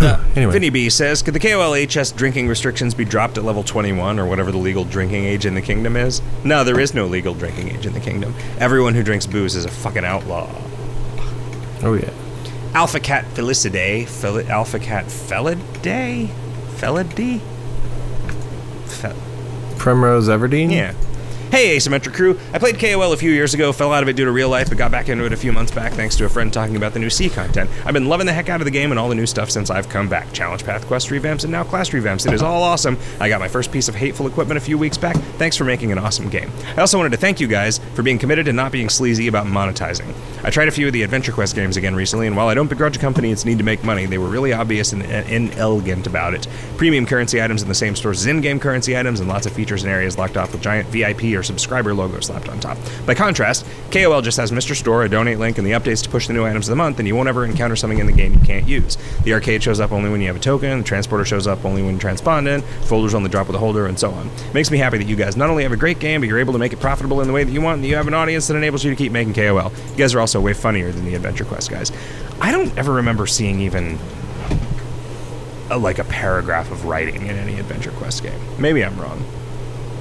[0.36, 4.26] anyway, Vinny B says, "Could the KOLHS drinking restrictions be dropped at level 21 or
[4.26, 7.68] whatever the legal drinking age in the kingdom is?" No, there is no legal drinking
[7.68, 8.34] age in the kingdom.
[8.58, 10.48] Everyone who drinks booze is a fucking outlaw.
[11.84, 12.10] oh yeah,
[12.74, 16.30] Alpha Cat Felicidae, Fel- Alpha Cat Felidae,
[16.80, 17.40] Felidae.
[18.86, 19.14] Fe-
[19.78, 20.70] Primrose Everdeen.
[20.72, 20.92] yeah.
[21.50, 22.38] Hey, Asymmetric Crew.
[22.52, 24.68] I played KOL a few years ago, fell out of it due to real life,
[24.68, 26.92] but got back into it a few months back thanks to a friend talking about
[26.92, 27.68] the new C content.
[27.84, 29.68] I've been loving the heck out of the game and all the new stuff since
[29.68, 30.32] I've come back.
[30.32, 32.24] Challenge Path quest revamps and now class revamps.
[32.24, 32.96] It is all awesome.
[33.18, 35.16] I got my first piece of hateful equipment a few weeks back.
[35.38, 36.52] Thanks for making an awesome game.
[36.76, 39.46] I also wanted to thank you guys for being committed and not being sleazy about
[39.46, 40.14] monetizing.
[40.44, 42.68] I tried a few of the Adventure Quest games again recently, and while I don't
[42.68, 46.06] begrudge a company its need to make money, they were really obvious and, and inelegant
[46.06, 46.46] about it.
[46.76, 49.82] Premium currency items in the same stores as in-game currency items, and lots of features
[49.82, 52.78] and areas locked off with giant VIP or or subscriber logo slapped on top.
[53.06, 54.76] By contrast, KOL just has Mr.
[54.76, 56.98] Store, a donate link, and the updates to push the new items of the month,
[56.98, 58.98] and you won't ever encounter something in the game you can't use.
[59.24, 61.82] The arcade shows up only when you have a token, the transporter shows up only
[61.82, 64.28] when transpondent, folders only drop with a holder, and so on.
[64.28, 66.38] It Makes me happy that you guys not only have a great game, but you're
[66.38, 68.06] able to make it profitable in the way that you want, and that you have
[68.06, 69.72] an audience that enables you to keep making KOL.
[69.92, 71.90] You guys are also way funnier than the Adventure Quest guys.
[72.40, 73.98] I don't ever remember seeing even
[75.70, 78.40] a, like a paragraph of writing in any Adventure Quest game.
[78.58, 79.24] Maybe I'm wrong.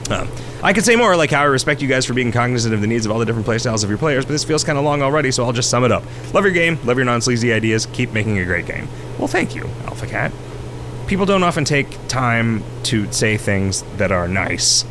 [0.09, 0.27] Um,
[0.63, 2.87] I could say more, like how I respect you guys for being cognizant of the
[2.87, 5.01] needs of all the different playstyles of your players, but this feels kind of long
[5.01, 6.03] already, so I'll just sum it up.
[6.33, 8.87] Love your game, love your non sleazy ideas, keep making a great game.
[9.17, 10.31] Well, thank you, Alpha Cat.
[11.07, 14.83] People don't often take time to say things that are nice.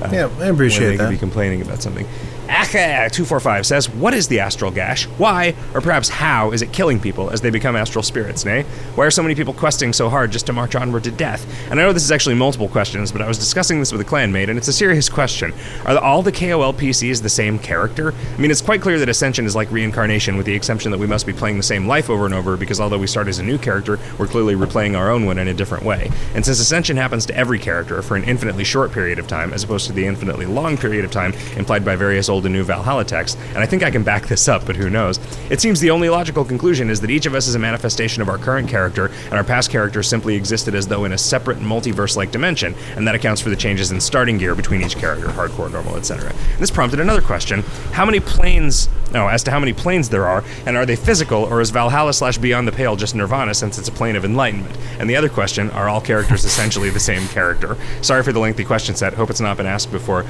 [0.00, 1.10] Uh, Yeah, I appreciate they could that.
[1.10, 2.06] be complaining about something.
[2.50, 5.06] Aka245 says, What is the astral gash?
[5.18, 8.64] Why, or perhaps how, is it killing people as they become astral spirits, nay?
[8.96, 11.46] Why are so many people questing so hard just to march onward to death?
[11.70, 14.04] And I know this is actually multiple questions, but I was discussing this with a
[14.04, 15.54] clanmate, and it's a serious question.
[15.86, 18.12] Are all the KOL PCs the same character?
[18.12, 21.06] I mean, it's quite clear that Ascension is like reincarnation, with the exception that we
[21.06, 23.44] must be playing the same life over and over, because although we start as a
[23.44, 26.10] new character, we're clearly replaying our own one in a different way.
[26.34, 29.62] And since Ascension happens to every character for an infinitely short period of time, as
[29.62, 33.04] opposed to the infinitely long period of time implied by various old and new Valhalla
[33.04, 35.18] texts, and I think I can back this up, but who knows?
[35.50, 38.28] It seems the only logical conclusion is that each of us is a manifestation of
[38.28, 42.16] our current character, and our past character simply existed as though in a separate multiverse
[42.16, 45.70] like dimension, and that accounts for the changes in starting gear between each character, hardcore,
[45.70, 46.34] normal, etc.
[46.58, 47.62] This prompted another question
[47.92, 51.44] How many planes, no, as to how many planes there are, and are they physical,
[51.44, 54.76] or is Valhalla slash Beyond the Pale just Nirvana since it's a plane of enlightenment?
[54.98, 57.76] And the other question Are all characters essentially the same character?
[58.02, 60.24] Sorry for the lengthy question set, hope it's not been asked before.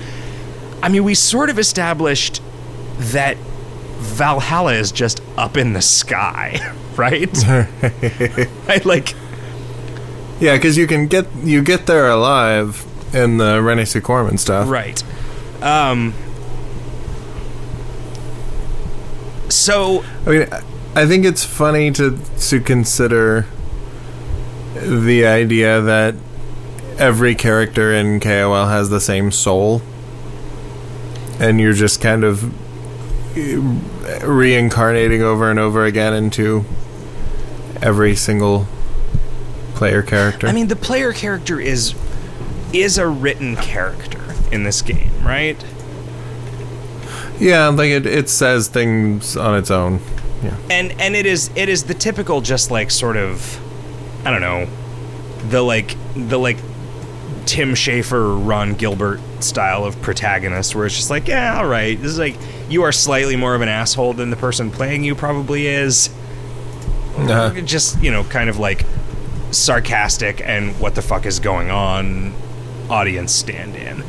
[0.82, 2.42] I mean, we sort of established
[2.98, 3.36] that
[3.98, 7.32] Valhalla is just up in the sky, right?
[8.68, 8.84] right?
[8.84, 9.14] Like,
[10.40, 14.68] Yeah, because you can get you get there alive in the Rene Corman stuff.
[14.68, 15.02] right.
[15.62, 16.14] Um,
[19.48, 20.48] so, I mean,
[20.94, 22.18] I think it's funny to
[22.48, 23.46] to consider
[24.74, 26.14] the idea that
[26.98, 29.82] every character in KOL has the same soul,
[31.40, 32.52] and you're just kind of
[34.24, 36.64] reincarnating over and over again into
[37.80, 38.66] every single
[39.74, 40.46] player character.
[40.46, 41.94] I mean, the player character is
[42.72, 44.20] is a written character
[44.52, 45.56] in this game, right?
[47.40, 50.00] yeah, like it, it says things on its own.
[50.42, 50.56] Yeah.
[50.70, 53.60] and and it is it is the typical just like sort of
[54.26, 54.66] I don't know
[55.48, 56.56] the like the like
[57.50, 62.12] Tim Schafer Ron Gilbert style of protagonist where it's just like yeah all right this
[62.12, 62.36] is like
[62.68, 66.10] you are slightly more of an asshole than the person playing you probably is.
[67.16, 67.60] Uh-huh.
[67.62, 68.86] just you know kind of like
[69.50, 72.32] sarcastic and what the fuck is going on
[72.88, 74.04] audience stand in.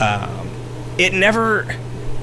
[0.00, 0.48] Um,
[0.96, 1.66] it never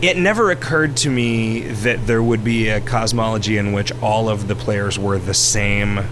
[0.01, 4.47] it never occurred to me that there would be a cosmology in which all of
[4.47, 6.05] the players were the same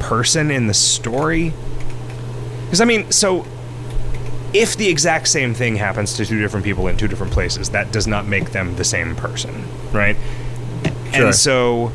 [0.00, 1.54] person in the story
[2.68, 3.44] because i mean so
[4.54, 7.92] if the exact same thing happens to two different people in two different places that
[7.92, 10.16] does not make them the same person right
[11.12, 11.26] Sure.
[11.26, 11.90] and so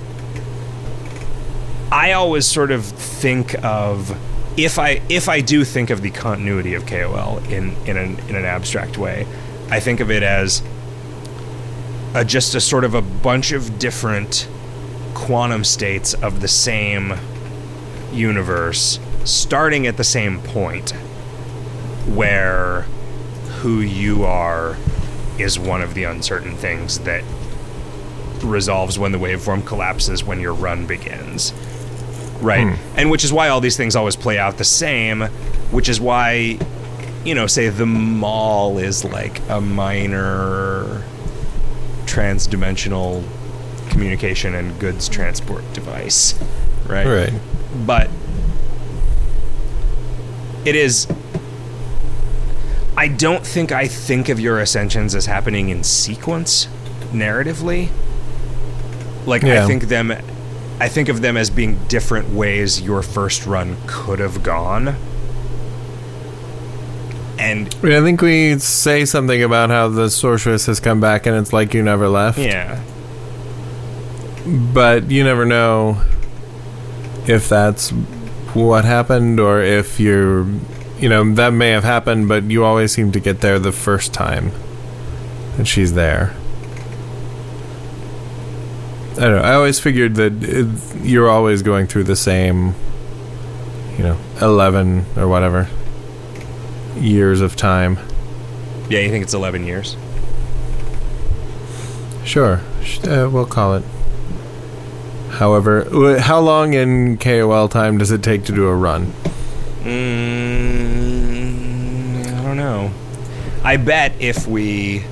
[1.91, 4.17] I always sort of think of
[4.57, 8.35] if I if I do think of the continuity of KOL in in an in
[8.35, 9.27] an abstract way,
[9.69, 10.63] I think of it as
[12.15, 14.47] a, just a sort of a bunch of different
[15.13, 17.13] quantum states of the same
[18.11, 20.91] universe starting at the same point
[22.07, 22.81] where
[23.61, 24.75] who you are
[25.39, 27.23] is one of the uncertain things that
[28.43, 31.53] resolves when the waveform collapses when your run begins.
[32.41, 32.67] Right?
[32.75, 32.97] Hmm.
[32.97, 35.21] And which is why all these things always play out the same,
[35.71, 36.59] which is why,
[37.23, 41.03] you know, say the mall is like a minor
[42.05, 43.23] transdimensional
[43.89, 46.37] communication and goods transport device.
[46.85, 47.07] Right?
[47.07, 47.33] Right.
[47.85, 48.09] but
[50.65, 51.07] it is
[52.95, 56.67] I don't think I think of your ascensions as happening in sequence
[57.11, 57.89] narratively.
[59.25, 60.11] Like I think them
[60.79, 64.95] I think of them as being different ways your first run could have gone.
[67.39, 71.51] And I think we say something about how the sorceress has come back and it's
[71.51, 72.37] like you never left.
[72.37, 72.81] yeah,
[74.73, 76.01] But you never know
[77.27, 77.91] if that's
[78.53, 80.47] what happened or if you're.
[80.99, 84.13] You know, that may have happened, but you always seem to get there the first
[84.13, 84.51] time
[85.57, 86.33] that she's there.
[89.13, 89.41] I don't know.
[89.41, 90.67] I always figured that it,
[91.03, 92.73] you're always going through the same,
[93.97, 95.67] you know, 11 or whatever
[96.95, 97.99] years of time.
[98.89, 99.97] Yeah, you think it's 11 years?
[102.25, 102.61] Sure,
[103.03, 103.83] uh, we'll call it.
[105.33, 109.11] However, how long in KOL time does it take to do a run?
[109.81, 110.73] Mm,
[112.27, 112.91] I don't know.
[113.63, 115.03] I bet if we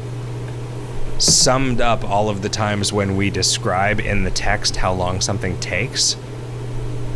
[1.18, 5.60] summed up all of the times when we describe in the text how long something
[5.60, 6.16] takes,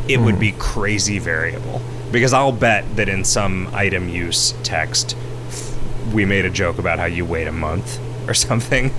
[0.08, 1.84] it would be crazy variable.
[2.12, 5.16] Because I'll bet that in some item use text,
[6.12, 8.91] we made a joke about how you wait a month or something.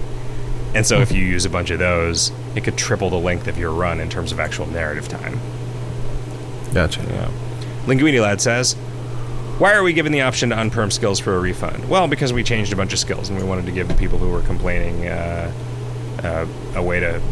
[0.77, 3.57] And so if you use a bunch of those, it could triple the length of
[3.57, 5.41] your run in terms of actual narrative time.
[6.75, 7.01] Gotcha.
[7.01, 7.31] Yeah.
[7.87, 8.75] Linguini Lad says,
[9.57, 11.89] Why are we given the option to unperm skills for a refund?
[11.89, 14.19] Well, because we changed a bunch of skills and we wanted to give the people
[14.19, 15.51] who were complaining uh,
[16.23, 17.23] uh, a way to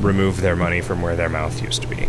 [0.00, 2.06] remove their money from where their mouth used to be.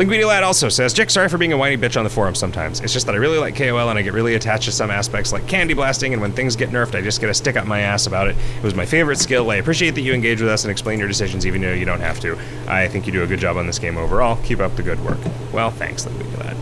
[0.00, 2.80] Linguini Lad also says, Jick, sorry for being a whiny bitch on the forum sometimes.
[2.80, 5.30] It's just that I really like KOL and I get really attached to some aspects
[5.30, 7.80] like candy blasting, and when things get nerfed, I just get a stick up my
[7.80, 8.34] ass about it.
[8.56, 9.50] It was my favorite skill.
[9.50, 12.00] I appreciate that you engage with us and explain your decisions even though you don't
[12.00, 12.38] have to.
[12.66, 14.42] I think you do a good job on this game overall.
[14.42, 15.18] Keep up the good work.
[15.52, 16.56] Well, thanks, Linguini Lad.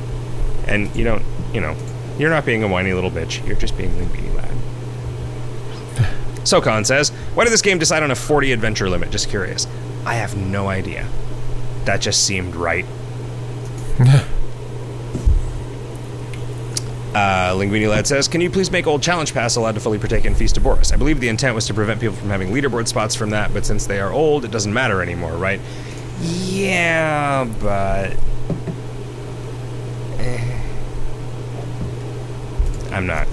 [0.67, 1.23] And you don't,
[1.55, 1.77] you know,
[2.19, 3.47] you're not being a whiny little bitch.
[3.47, 4.51] You're just being Linguini Lad.
[6.45, 9.13] Sokon says, Why did this game decide on a 40 adventure limit?
[9.13, 9.69] Just curious.
[10.05, 11.07] I have no idea.
[11.85, 12.85] That just seemed right.
[17.15, 20.25] Uh, Linguini Lad says, Can you please make old Challenge Pass allowed to fully partake
[20.25, 20.93] in Feast of Boris?
[20.93, 23.65] I believe the intent was to prevent people from having leaderboard spots from that, but
[23.67, 25.61] since they are old, it doesn't matter anymore, right?
[26.21, 28.13] Yeah, but.
[30.19, 30.55] eh.
[32.93, 33.27] I'm not.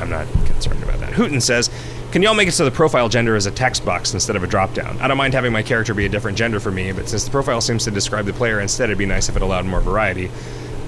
[0.00, 1.12] I'm not concerned about that.
[1.12, 1.70] Hooten says,
[2.12, 4.46] "Can y'all make it so the profile gender is a text box instead of a
[4.46, 5.00] dropdown?
[5.00, 7.30] I don't mind having my character be a different gender for me, but since the
[7.30, 10.30] profile seems to describe the player instead, it'd be nice if it allowed more variety."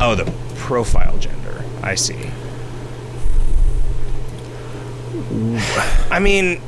[0.00, 1.62] Oh, the profile gender.
[1.82, 2.30] I see.
[6.10, 6.60] I mean,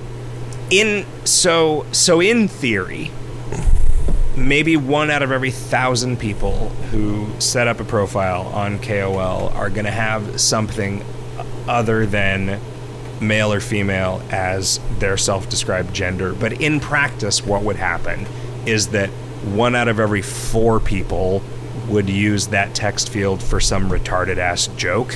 [0.70, 3.10] in so so in theory,
[4.36, 9.70] maybe one out of every thousand people who set up a profile on KOL are
[9.70, 11.04] going to have something
[11.68, 12.60] other than
[13.22, 16.32] male or female as their self-described gender.
[16.34, 18.26] But in practice, what would happen
[18.66, 19.10] is that
[19.44, 21.42] one out of every four people
[21.88, 25.14] would use that text field for some retarded ass joke.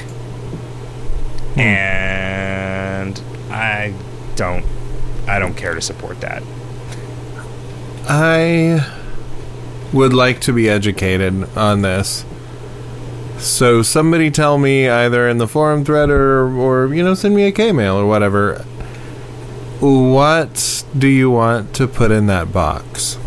[1.54, 1.60] Hmm.
[1.60, 3.94] And I
[4.34, 4.64] don't
[5.28, 6.42] I don't care to support that.
[8.08, 8.86] I
[9.92, 12.24] would like to be educated on this.
[13.38, 17.44] So somebody tell me either in the forum thread or, or you know, send me
[17.44, 18.64] a K mail or whatever.
[19.80, 23.18] What do you want to put in that box?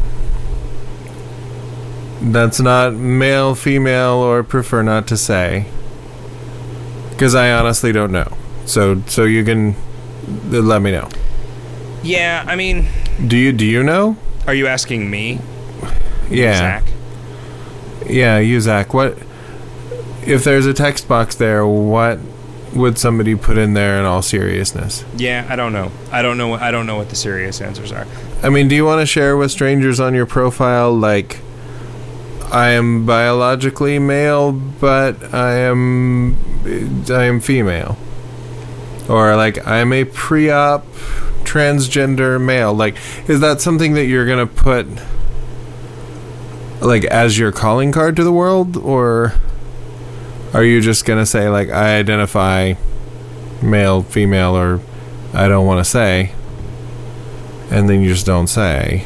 [2.21, 5.67] That's not male, female, or prefer not to say.
[7.11, 8.35] Because I honestly don't know.
[8.65, 9.75] So so you can
[10.51, 11.07] uh, let me know.
[12.03, 12.87] Yeah, I mean,
[13.25, 14.17] Do you do you know?
[14.47, 15.39] are you asking me,
[16.29, 16.57] Yeah.
[16.57, 16.83] Zach?
[18.07, 18.93] Yeah, you Zach.
[18.93, 19.17] What
[20.29, 21.65] if there's a text box there?
[21.65, 22.19] What
[22.73, 25.03] would somebody put in there in all seriousness?
[25.17, 25.91] Yeah, I don't know.
[26.11, 26.53] I don't know.
[26.53, 28.05] I don't know what the serious answers are.
[28.43, 31.39] I mean, do you want to share with strangers on your profile like
[32.51, 36.35] I am biologically male, but I am
[37.09, 37.97] I am female,
[39.07, 40.85] or like I'm a pre-op
[41.43, 42.73] transgender male?
[42.73, 42.95] Like,
[43.27, 44.87] is that something that you're gonna put
[46.81, 49.33] like as your calling card to the world, or
[50.53, 52.73] are you just gonna say like I identify
[53.61, 54.79] male, female, or
[55.33, 56.33] I don't want to say?
[57.71, 59.05] and then you just don't say.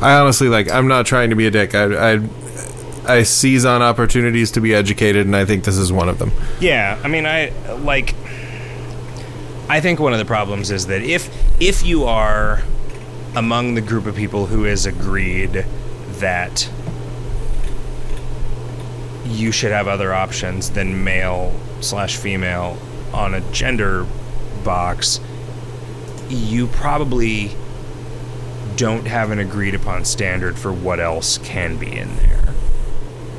[0.00, 0.70] I honestly like.
[0.70, 1.74] I'm not trying to be a dick.
[1.74, 2.20] I I,
[3.06, 6.32] I seize on opportunities to be educated, and I think this is one of them.
[6.60, 8.14] Yeah, I mean, I like.
[9.68, 11.30] I think one of the problems is that if
[11.60, 12.62] if you are
[13.34, 15.64] among the group of people who is agreed
[16.18, 16.70] that
[19.24, 22.78] you should have other options than male slash female
[23.12, 24.06] on a gender
[24.64, 25.20] box,
[26.28, 27.50] you probably
[28.76, 32.44] don't have an agreed upon standard for what else can be in there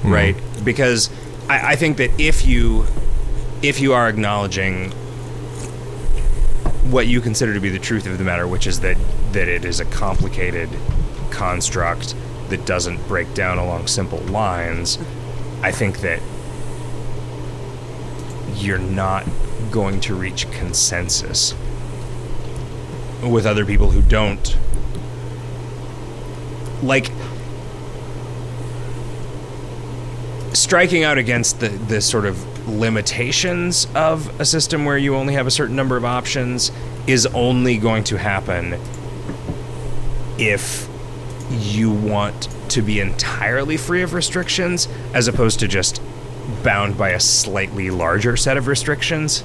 [0.06, 0.14] mm-hmm.
[0.14, 0.36] right?
[0.64, 1.10] Because
[1.50, 2.86] I, I think that if you
[3.62, 4.92] if you are acknowledging
[6.92, 8.98] what you consider to be the truth of the matter which is that
[9.32, 10.70] that it is a complicated
[11.32, 12.14] construct
[12.50, 15.00] that doesn't break down along simple lines
[15.62, 16.22] i think that
[18.56, 19.26] you're not
[19.72, 21.54] going to reach consensus
[23.22, 24.58] with other people who don't.
[26.84, 27.12] Like
[30.54, 35.48] striking out against the, the sort of limitations of a system where you only have
[35.48, 36.72] a certain number of options
[37.08, 38.80] is only going to happen
[40.40, 40.90] if
[41.52, 46.02] you want to be entirely free of restrictions as opposed to just
[46.62, 49.44] bound by a slightly larger set of restrictions.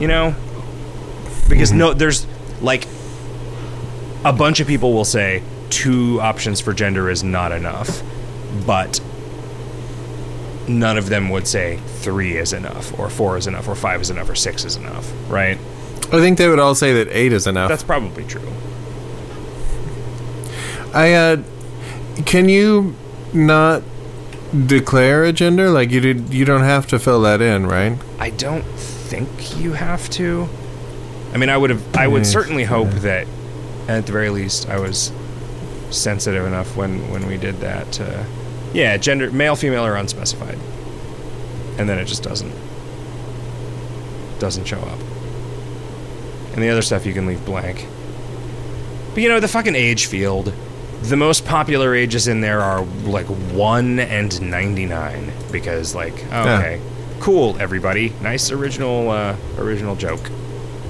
[0.00, 0.34] You know?
[1.48, 2.26] Because no there's
[2.60, 2.86] like
[4.24, 8.02] a bunch of people will say two options for gender is not enough,
[8.66, 9.00] but
[10.66, 14.10] none of them would say three is enough, or four is enough, or five is
[14.10, 15.56] enough, or six is enough, right?
[16.06, 17.68] I think they would all say that eight is enough.
[17.68, 18.52] That's probably true.
[20.92, 21.42] I uh,
[22.24, 22.94] can you
[23.32, 23.82] not
[24.66, 25.70] declare a gender?
[25.70, 27.98] Like you did, you don't have to fill that in, right?
[28.18, 30.48] I don't think you have to.
[31.34, 31.96] I mean, I would have.
[31.96, 32.98] I would certainly hope yeah.
[33.00, 33.26] that,
[33.88, 35.12] at the very least, I was
[35.90, 38.00] sensitive enough when when we did that.
[38.00, 38.24] Uh,
[38.72, 40.58] yeah, gender, male, female, or unspecified,
[41.78, 42.54] and then it just doesn't
[44.38, 45.00] doesn't show up.
[46.54, 47.86] And the other stuff you can leave blank.
[49.12, 50.52] But you know, the fucking age field.
[51.02, 56.58] The most popular ages in there are like 1 and 99 because like oh, Yeah.
[56.58, 56.80] okay.
[57.20, 58.12] Cool everybody.
[58.22, 60.30] Nice original uh original joke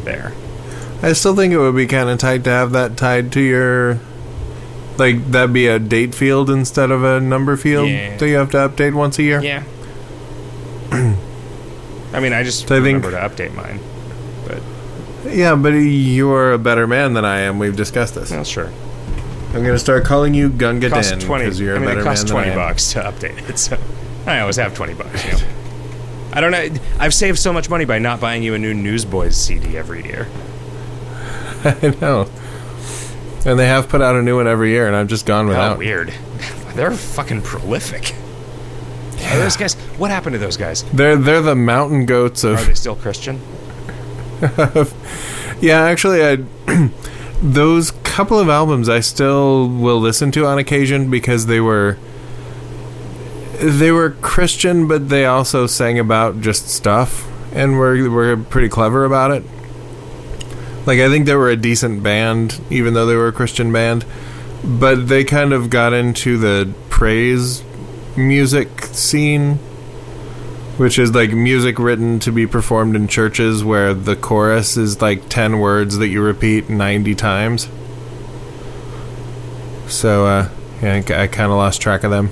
[0.04, 0.32] there.
[1.02, 4.00] I still think it would be kind of tight to have that tied to your,
[4.96, 8.16] like that'd be a date field instead of a number field Yeah.
[8.16, 9.42] that you have to update once a year.
[9.42, 9.62] Yeah.
[12.12, 13.78] I mean, I just So I think- remember to update mine.
[14.48, 14.62] But
[15.34, 17.58] Yeah, but you're a better man than I am.
[17.58, 18.30] We've discussed this.
[18.30, 18.70] well, sure.
[19.56, 21.44] I'm gonna start calling you Gunga costs Dan twenty.
[21.44, 22.68] because you're I mean, a better it costs man twenty than I am.
[22.70, 23.58] bucks to update it.
[23.58, 23.78] So
[24.26, 25.24] I always have twenty bucks.
[25.24, 25.38] You know?
[26.32, 26.68] I don't know.
[26.98, 30.28] I've saved so much money by not buying you a new Newsboys CD every year.
[31.64, 32.28] I know.
[33.46, 35.48] And they have put out a new one every year, and I've just gone How
[35.50, 35.76] without.
[35.76, 36.12] Oh, weird.
[36.74, 38.14] They're fucking prolific.
[39.32, 39.74] Are those guys?
[39.96, 40.82] What happened to those guys?
[40.92, 43.40] They're they're the mountain goats of Are of they still Christian?
[45.60, 45.80] yeah.
[45.84, 46.36] Actually, I
[47.42, 51.98] those couple of albums I still will listen to on occasion because they were
[53.60, 59.04] they were Christian, but they also sang about just stuff and were were pretty clever
[59.04, 59.44] about it.
[60.86, 64.06] Like I think they were a decent band, even though they were a Christian band,
[64.64, 67.62] but they kind of got into the praise
[68.16, 69.58] music scene
[70.78, 75.28] which is like music written to be performed in churches where the chorus is like
[75.28, 77.68] 10 words that you repeat 90 times.
[79.88, 80.48] So, uh,
[80.82, 82.28] yeah, I, I kind of lost track of them.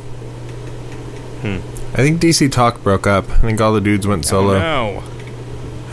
[1.42, 1.58] Hmm.
[1.92, 3.28] I think DC Talk broke up.
[3.30, 5.02] I think all the dudes went solo Oh, no.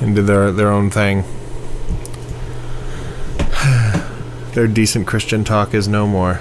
[0.02, 1.24] and did their, their own thing.
[4.54, 6.40] their decent Christian talk is no more.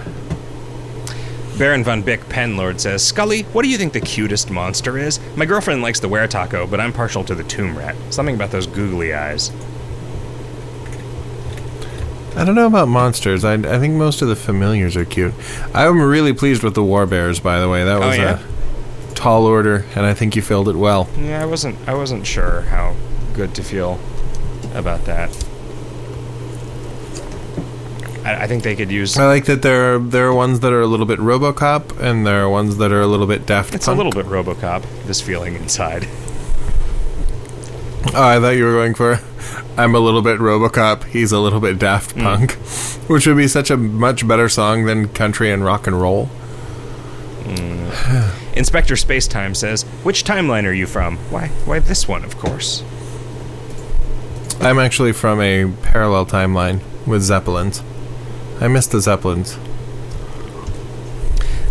[1.59, 5.20] Baron von Bick Penlord says, Scully, what do you think the cutest monster is?
[5.36, 7.94] My girlfriend likes the were taco, but I'm partial to the tomb rat.
[8.09, 9.52] Something about those googly eyes.
[12.36, 13.44] I don't know about monsters.
[13.44, 15.35] I, I think most of the familiars are cute.
[15.74, 17.85] I'm really pleased with the War Bears, by the way.
[17.85, 18.40] That Oh, was yeah?
[19.11, 21.09] a tall order, and I think you filled it well.
[21.19, 22.94] Yeah, I wasn't I wasn't sure how
[23.35, 23.98] good to feel
[24.74, 25.28] about that.
[28.24, 30.73] I, I think they could use I like that there are there are ones that
[30.73, 33.74] are a little bit RoboCop, and there are ones that are a little bit Daft
[33.74, 33.97] it's Punk.
[34.01, 34.85] a little bit RoboCop.
[35.07, 36.07] This feeling inside.
[38.14, 39.20] Oh, I thought you were going for.
[39.77, 41.05] I'm a little bit RoboCop.
[41.05, 42.22] He's a little bit Daft Hmm.
[42.22, 42.52] Punk,
[43.09, 46.31] which would be such a much better song than country and rock and roll.
[48.55, 51.16] Inspector Spacetime says, "Which timeline are you from?
[51.31, 51.48] Why?
[51.64, 52.82] Why this one, of course."
[54.60, 57.82] I'm actually from a parallel timeline with Zeppelins.
[58.60, 59.56] I miss the Zeppelins.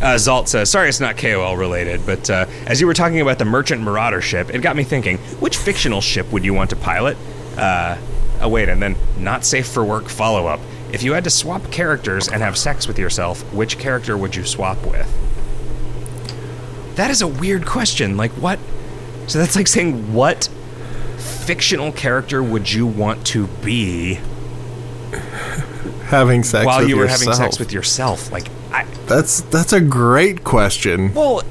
[0.02, 3.38] Uh, Zalt says, sorry it's not KOL related, but uh, as you were talking about
[3.38, 6.78] the Merchant Marauder ship, it got me thinking, which fictional ship would you want to
[6.78, 7.18] pilot?
[7.58, 7.98] Uh,
[8.40, 10.62] oh, wait, and then not safe for work follow up.
[10.94, 14.46] If you had to swap characters and have sex with yourself, which character would you
[14.46, 15.08] swap with?
[16.96, 18.16] That is a weird question.
[18.16, 18.58] Like, what?
[19.28, 20.50] So that's like saying, what
[21.18, 24.20] fictional character would you want to be
[26.06, 27.22] Having sex while you were yourself.
[27.22, 28.32] having sex with yourself?
[28.32, 28.86] Like, I.
[29.08, 31.14] That's that's a great question.
[31.14, 31.44] Well,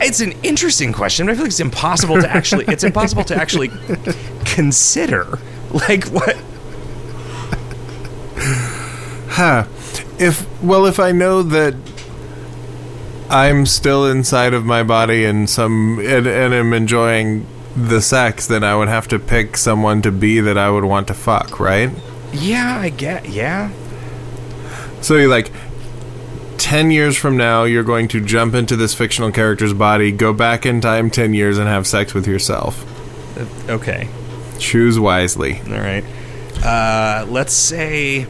[0.00, 2.64] it's an interesting question, but I feel like it's impossible to actually.
[2.66, 3.70] it's impossible to actually
[4.44, 5.38] consider.
[5.72, 6.36] Like what?
[9.30, 9.66] Huh.
[10.18, 11.74] If well, if I know that
[13.28, 17.46] I'm still inside of my body and some and, and am enjoying
[17.76, 21.08] the sex, then I would have to pick someone to be that I would want
[21.08, 21.90] to fuck, right?
[22.32, 23.28] Yeah, I get.
[23.28, 23.70] Yeah.
[25.02, 25.50] So you're like.
[26.66, 30.66] 10 years from now, you're going to jump into this fictional character's body, go back
[30.66, 32.84] in time 10 years, and have sex with yourself.
[33.38, 34.08] Uh, Okay.
[34.58, 35.60] Choose wisely.
[35.68, 36.02] All right.
[36.64, 38.26] Uh, let's say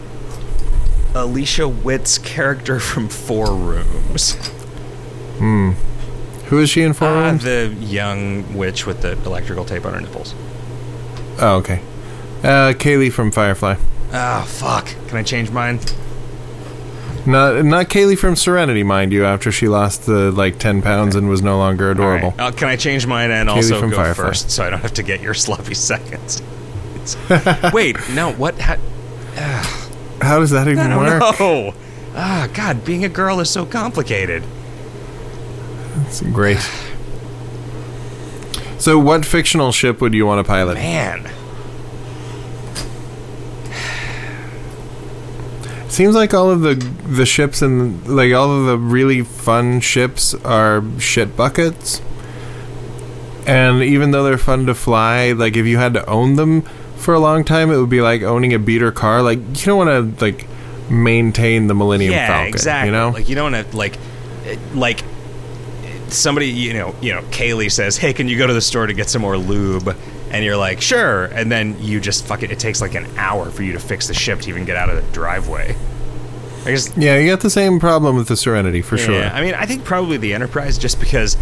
[1.14, 4.32] Alicia Witt's character from Four Rooms.
[5.38, 5.70] Hmm.
[6.48, 7.42] Who is she in Four Uh, Rooms?
[7.42, 10.34] the young witch with the electrical tape on her nipples.
[11.40, 11.80] oh, okay.
[12.42, 13.76] Uh, Kaylee from Firefly.
[14.12, 14.88] Oh, fuck.
[15.08, 15.80] Can I change mine?
[17.26, 19.24] Not not Kaylee from Serenity, mind you.
[19.24, 22.30] After she lost the like ten pounds and was no longer adorable.
[22.30, 22.40] Right.
[22.40, 24.24] Uh, can I change mine and Kaylee also from go Firefly.
[24.26, 26.42] first so I don't have to get your sloppy seconds?
[27.72, 28.58] Wait, no, what?
[28.58, 28.76] How,
[30.20, 31.20] How does that even work?
[31.38, 31.74] know.
[32.14, 34.42] Ah, God, being a girl is so complicated.
[35.96, 36.58] That's great.
[38.78, 40.74] So, what fictional ship would you want to pilot?
[40.74, 41.30] Man.
[45.96, 46.74] Seems like all of the
[47.08, 52.02] the ships and like all of the really fun ships are shit buckets.
[53.46, 56.60] And even though they're fun to fly, like if you had to own them
[56.96, 59.22] for a long time, it would be like owning a beater car.
[59.22, 60.46] Like you don't want to like
[60.90, 62.48] maintain the Millennium yeah, Falcon.
[62.48, 62.88] exactly.
[62.88, 63.96] You know, like you don't want to like,
[64.44, 65.02] eh, like
[66.08, 68.92] somebody you know you know Kaylee says, "Hey, can you go to the store to
[68.92, 69.96] get some more lube?"
[70.30, 72.50] And you're like, "Sure," and then you just fuck it.
[72.50, 74.90] It takes like an hour for you to fix the ship to even get out
[74.90, 75.76] of the driveway.
[76.64, 79.14] I guess yeah, you got the same problem with the Serenity for sure.
[79.14, 81.36] Yeah, I mean, I think probably the Enterprise just because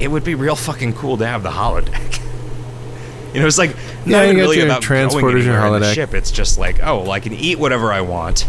[0.00, 2.20] it would be real fucking cool to have the holodeck.
[3.34, 3.76] you know, it's like
[4.06, 6.14] Yeah, not you even really about transporters, your in the ship.
[6.14, 8.46] It's just like, oh, well, I can eat whatever I want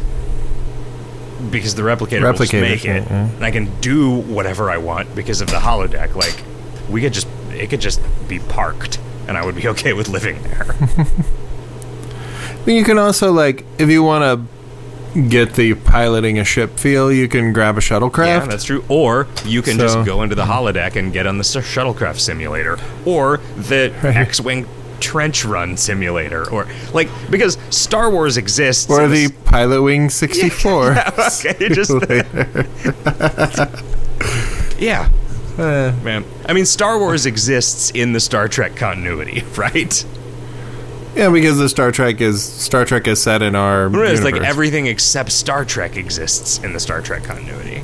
[1.50, 3.28] because the replicator will just make it, yeah.
[3.28, 6.16] and I can do whatever I want because of the holodeck.
[6.16, 6.42] Like,
[6.90, 10.42] we could just it could just be parked, and I would be okay with living
[10.44, 10.76] there.
[12.64, 17.12] But you can also like if you want to get the piloting a ship feel,
[17.12, 18.26] you can grab a shuttlecraft.
[18.28, 18.86] yeah, that's true.
[18.88, 22.78] Or you can So- just go into the holodeck and get on the shuttlecraft simulator,
[23.04, 24.16] or the Right.
[24.16, 24.68] X-wing
[25.00, 28.88] trench run simulator, or like because Star Wars exists.
[28.92, 30.92] or the s- Pilot Wing 64.
[31.18, 31.90] okay, just
[34.80, 35.10] yeah,
[35.58, 36.26] Uh, man.
[36.46, 40.06] I mean, Star Wars exists in the Star Trek continuity, right?
[41.16, 44.88] yeah, because the Star Trek is Star Trek is set in our It's like everything
[44.88, 47.82] except Star Trek exists in the Star Trek continuity.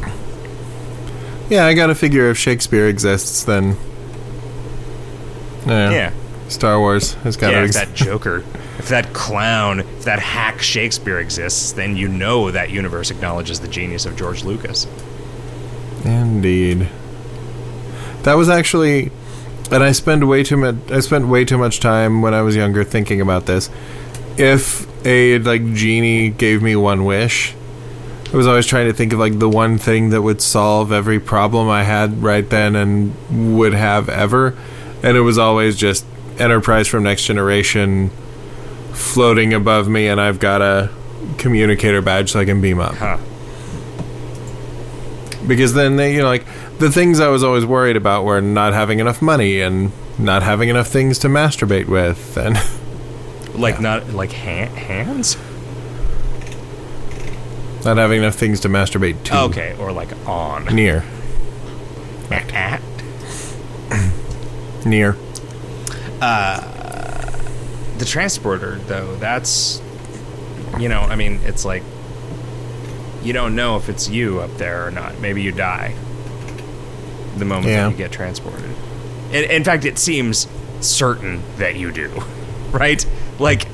[1.49, 3.77] Yeah, I gotta figure if Shakespeare exists, then
[5.65, 6.13] yeah, Yeah.
[6.49, 7.85] Star Wars has got yeah, to if exist.
[7.87, 8.43] that Joker,
[8.79, 13.67] if that clown, if that hack Shakespeare exists, then you know that universe acknowledges the
[13.67, 14.87] genius of George Lucas.
[16.05, 16.87] Indeed.
[18.27, 19.09] That was actually,
[19.71, 20.75] and I spend way too much.
[20.91, 23.69] I spent way too much time when I was younger thinking about this.
[24.37, 27.55] If a like genie gave me one wish,
[28.33, 31.21] I was always trying to think of like the one thing that would solve every
[31.21, 34.57] problem I had right then and would have ever,
[35.01, 36.05] and it was always just
[36.37, 38.09] Enterprise from Next Generation
[38.91, 40.89] floating above me, and I've got a
[41.37, 43.19] communicator badge so I can beam up Huh.
[45.47, 46.45] because then they you know like
[46.79, 50.69] the things i was always worried about were not having enough money and not having
[50.69, 52.55] enough things to masturbate with and
[53.55, 55.35] Like not like ha- hands?
[57.85, 60.65] not having enough things to masturbate to Okay, or like on.
[60.65, 61.03] near
[62.29, 62.81] At.
[64.85, 65.15] near
[66.21, 66.59] uh,
[67.97, 69.81] The transporter, though, that's
[70.77, 71.81] you know, I mean, it's like
[73.23, 75.19] you don't know if it's you up there or not.
[75.19, 75.95] Maybe you die
[77.39, 77.83] the moment Yeah.
[77.85, 78.69] that you get transported.
[79.31, 80.47] In, in fact, it seems
[80.81, 82.09] certain that you do,
[82.71, 83.05] right?
[83.39, 83.67] Like,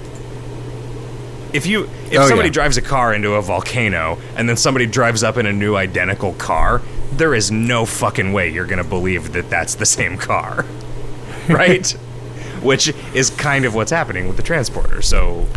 [1.53, 2.53] if you if Oh, somebody yeah.
[2.53, 6.33] drives a car into a volcano and then somebody drives up in a new identical
[6.33, 6.81] car,
[7.11, 10.65] there is no fucking way you're gonna believe that that's the same car,
[11.49, 11.87] right?
[12.63, 15.01] Which is kind of what's happening with the transporter.
[15.01, 15.47] So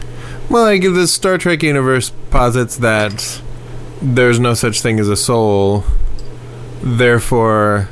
[0.50, 3.40] well like the star trek universe posits that
[4.02, 5.82] there's no such thing as a soul
[6.82, 7.88] therefore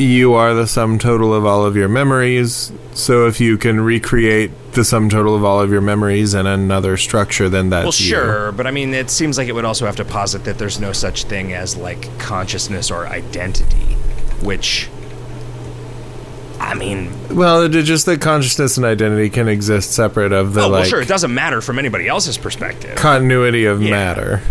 [0.00, 4.50] you are the sum total of all of your memories so if you can recreate
[4.72, 8.14] the sum total of all of your memories in another structure then that's Well, you.
[8.14, 10.80] sure, but I mean, it seems like it would also have to posit that there's
[10.80, 13.94] no such thing as like consciousness or identity,
[14.42, 14.88] which,
[16.60, 20.70] I mean, Well, it, just that consciousness and identity can exist separate of the oh,
[20.70, 22.96] well, like sure, it doesn't matter from anybody else's perspective.
[22.96, 23.90] continuity of Yeah.
[23.90, 24.42] matter.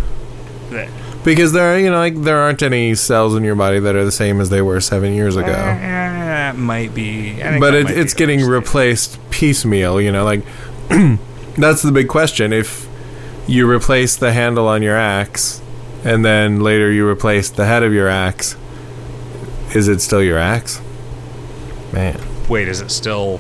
[0.72, 0.90] That-
[1.24, 4.06] Because there, are, you know, like there aren't any cells in your body that are
[4.06, 5.52] the same as they were seven years ago.
[5.52, 10.00] Eh, might be, but it, might be it's getting replaced piecemeal.
[10.00, 10.44] You know, like
[11.58, 12.54] that's the big question.
[12.54, 12.88] If
[13.48, 15.62] you replace the handle on your axe,
[16.04, 18.56] and then later you replace the head of your axe,
[19.76, 20.82] is it still your axe?
[21.92, 22.20] Man,
[22.50, 23.40] Wait, is it still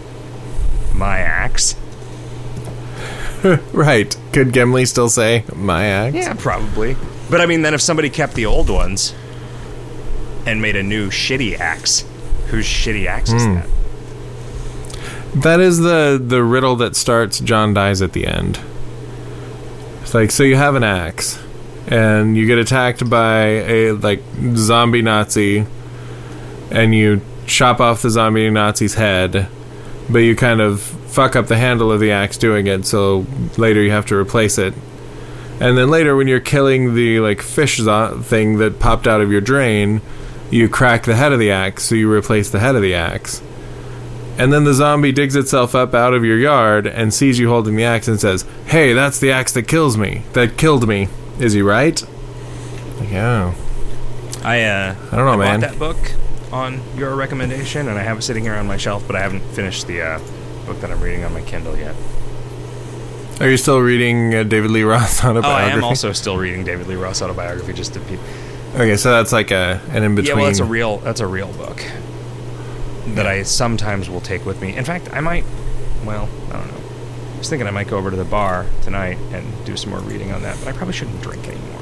[0.93, 1.73] my axe?
[3.73, 4.15] right.
[4.33, 6.15] Could Gimli still say my axe?
[6.15, 6.95] Yeah, probably.
[7.29, 9.13] But I mean, then if somebody kept the old ones
[10.45, 12.05] and made a new shitty axe,
[12.47, 13.55] whose shitty axe is hmm.
[13.55, 13.67] that?
[15.35, 18.59] That is the the riddle that starts John dies at the end.
[20.01, 21.39] It's like so you have an axe
[21.87, 24.23] and you get attacked by a like
[24.55, 25.65] zombie Nazi
[26.71, 29.47] and you chop off the zombie Nazi's head,
[30.09, 33.25] but you kind of fuck up the handle of the axe doing it, so
[33.57, 34.73] later you have to replace it.
[35.59, 39.41] And then later when you're killing the like fish thing that popped out of your
[39.41, 40.01] drain,
[40.49, 43.41] you crack the head of the axe, so you replace the head of the axe.
[44.37, 47.75] And then the zombie digs itself up out of your yard and sees you holding
[47.75, 50.23] the axe and says, "Hey, that's the axe that kills me.
[50.31, 51.09] That killed me."
[51.39, 52.01] Is he right?
[53.03, 53.53] Yeah.
[54.43, 55.59] I uh, I don't know, I man.
[55.59, 55.97] Bought that book
[56.53, 59.41] on your recommendation, and I have it sitting here on my shelf, but I haven't
[59.41, 60.19] finished the uh,
[60.69, 61.95] book that I'm reading on my Kindle yet.
[63.41, 65.71] Are you still reading uh, David Lee Roth's Oh, autobiography?
[65.73, 67.73] I am also still reading David Lee Roth's autobiography.
[67.73, 68.19] Just to be,
[68.75, 70.37] Okay, so that's like a an in yeah, between.
[70.37, 71.83] well, that's a real that's a real book
[73.15, 74.75] that I sometimes will take with me.
[74.75, 75.43] In fact, I might.
[76.05, 76.77] Well, I don't know.
[77.35, 79.99] I was thinking I might go over to the bar tonight and do some more
[80.01, 81.79] reading on that, but I probably shouldn't drink anymore.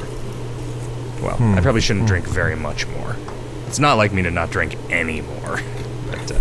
[1.22, 1.56] Well, Hmm.
[1.58, 3.16] I probably shouldn't drink very much more.
[3.68, 5.60] It's not like me to not drink anymore,
[6.12, 6.32] but.
[6.32, 6.40] Uh,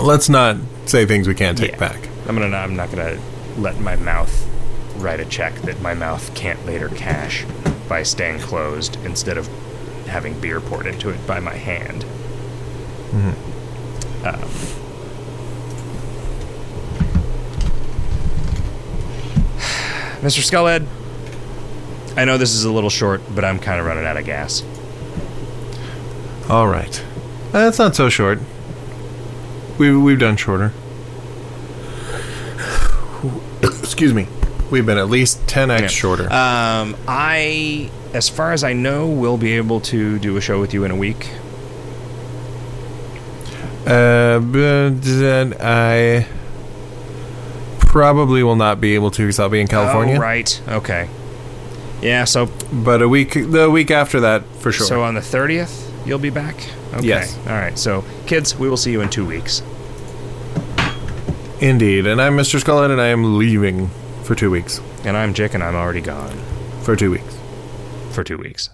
[0.00, 0.56] Let's not
[0.86, 1.78] say things we can't take Yeah.
[1.78, 2.08] back.
[2.28, 2.56] I'm gonna.
[2.56, 3.18] I'm not gonna
[3.56, 4.46] let my mouth
[4.98, 7.44] write a check that my mouth can't later cash
[7.88, 9.48] by staying closed instead of
[10.06, 12.04] having beer poured into it by my hand.
[14.24, 14.38] Um,
[20.22, 20.42] Mr.
[20.42, 20.86] Skullhead,
[22.16, 24.62] I know this is a little short, but I'm kind of running out of gas.
[26.48, 27.02] All right,
[27.48, 28.38] Uh, that's not so short.
[29.78, 30.72] We've we've done shorter.
[33.62, 34.26] Excuse me.
[34.70, 35.88] We've been at least ten x Yeah.
[35.88, 36.32] shorter.
[36.32, 40.74] Um, I, as far as I know, will be able to do a show with
[40.74, 41.30] you in a week.
[43.86, 46.26] Uh, but then I
[47.80, 50.16] probably will not be able to because I'll be in California.
[50.16, 50.60] Oh, right.
[50.68, 51.08] Okay.
[52.02, 52.24] Yeah.
[52.24, 54.86] So But a week, the week after that, for sure.
[54.86, 56.54] so on the thirtieth, you'll be back.
[56.94, 57.06] Okay.
[57.06, 57.36] Yes.
[57.46, 57.76] All right.
[57.78, 59.62] So kids, we will see you in two weeks.
[61.60, 62.60] Indeed, and I'm Mr.
[62.62, 63.88] Skullhead, and I am leaving
[64.24, 64.80] for two weeks.
[65.04, 66.36] And I'm Jick, and I'm already gone
[66.82, 67.36] For two weeks.
[68.10, 68.68] for two weeks.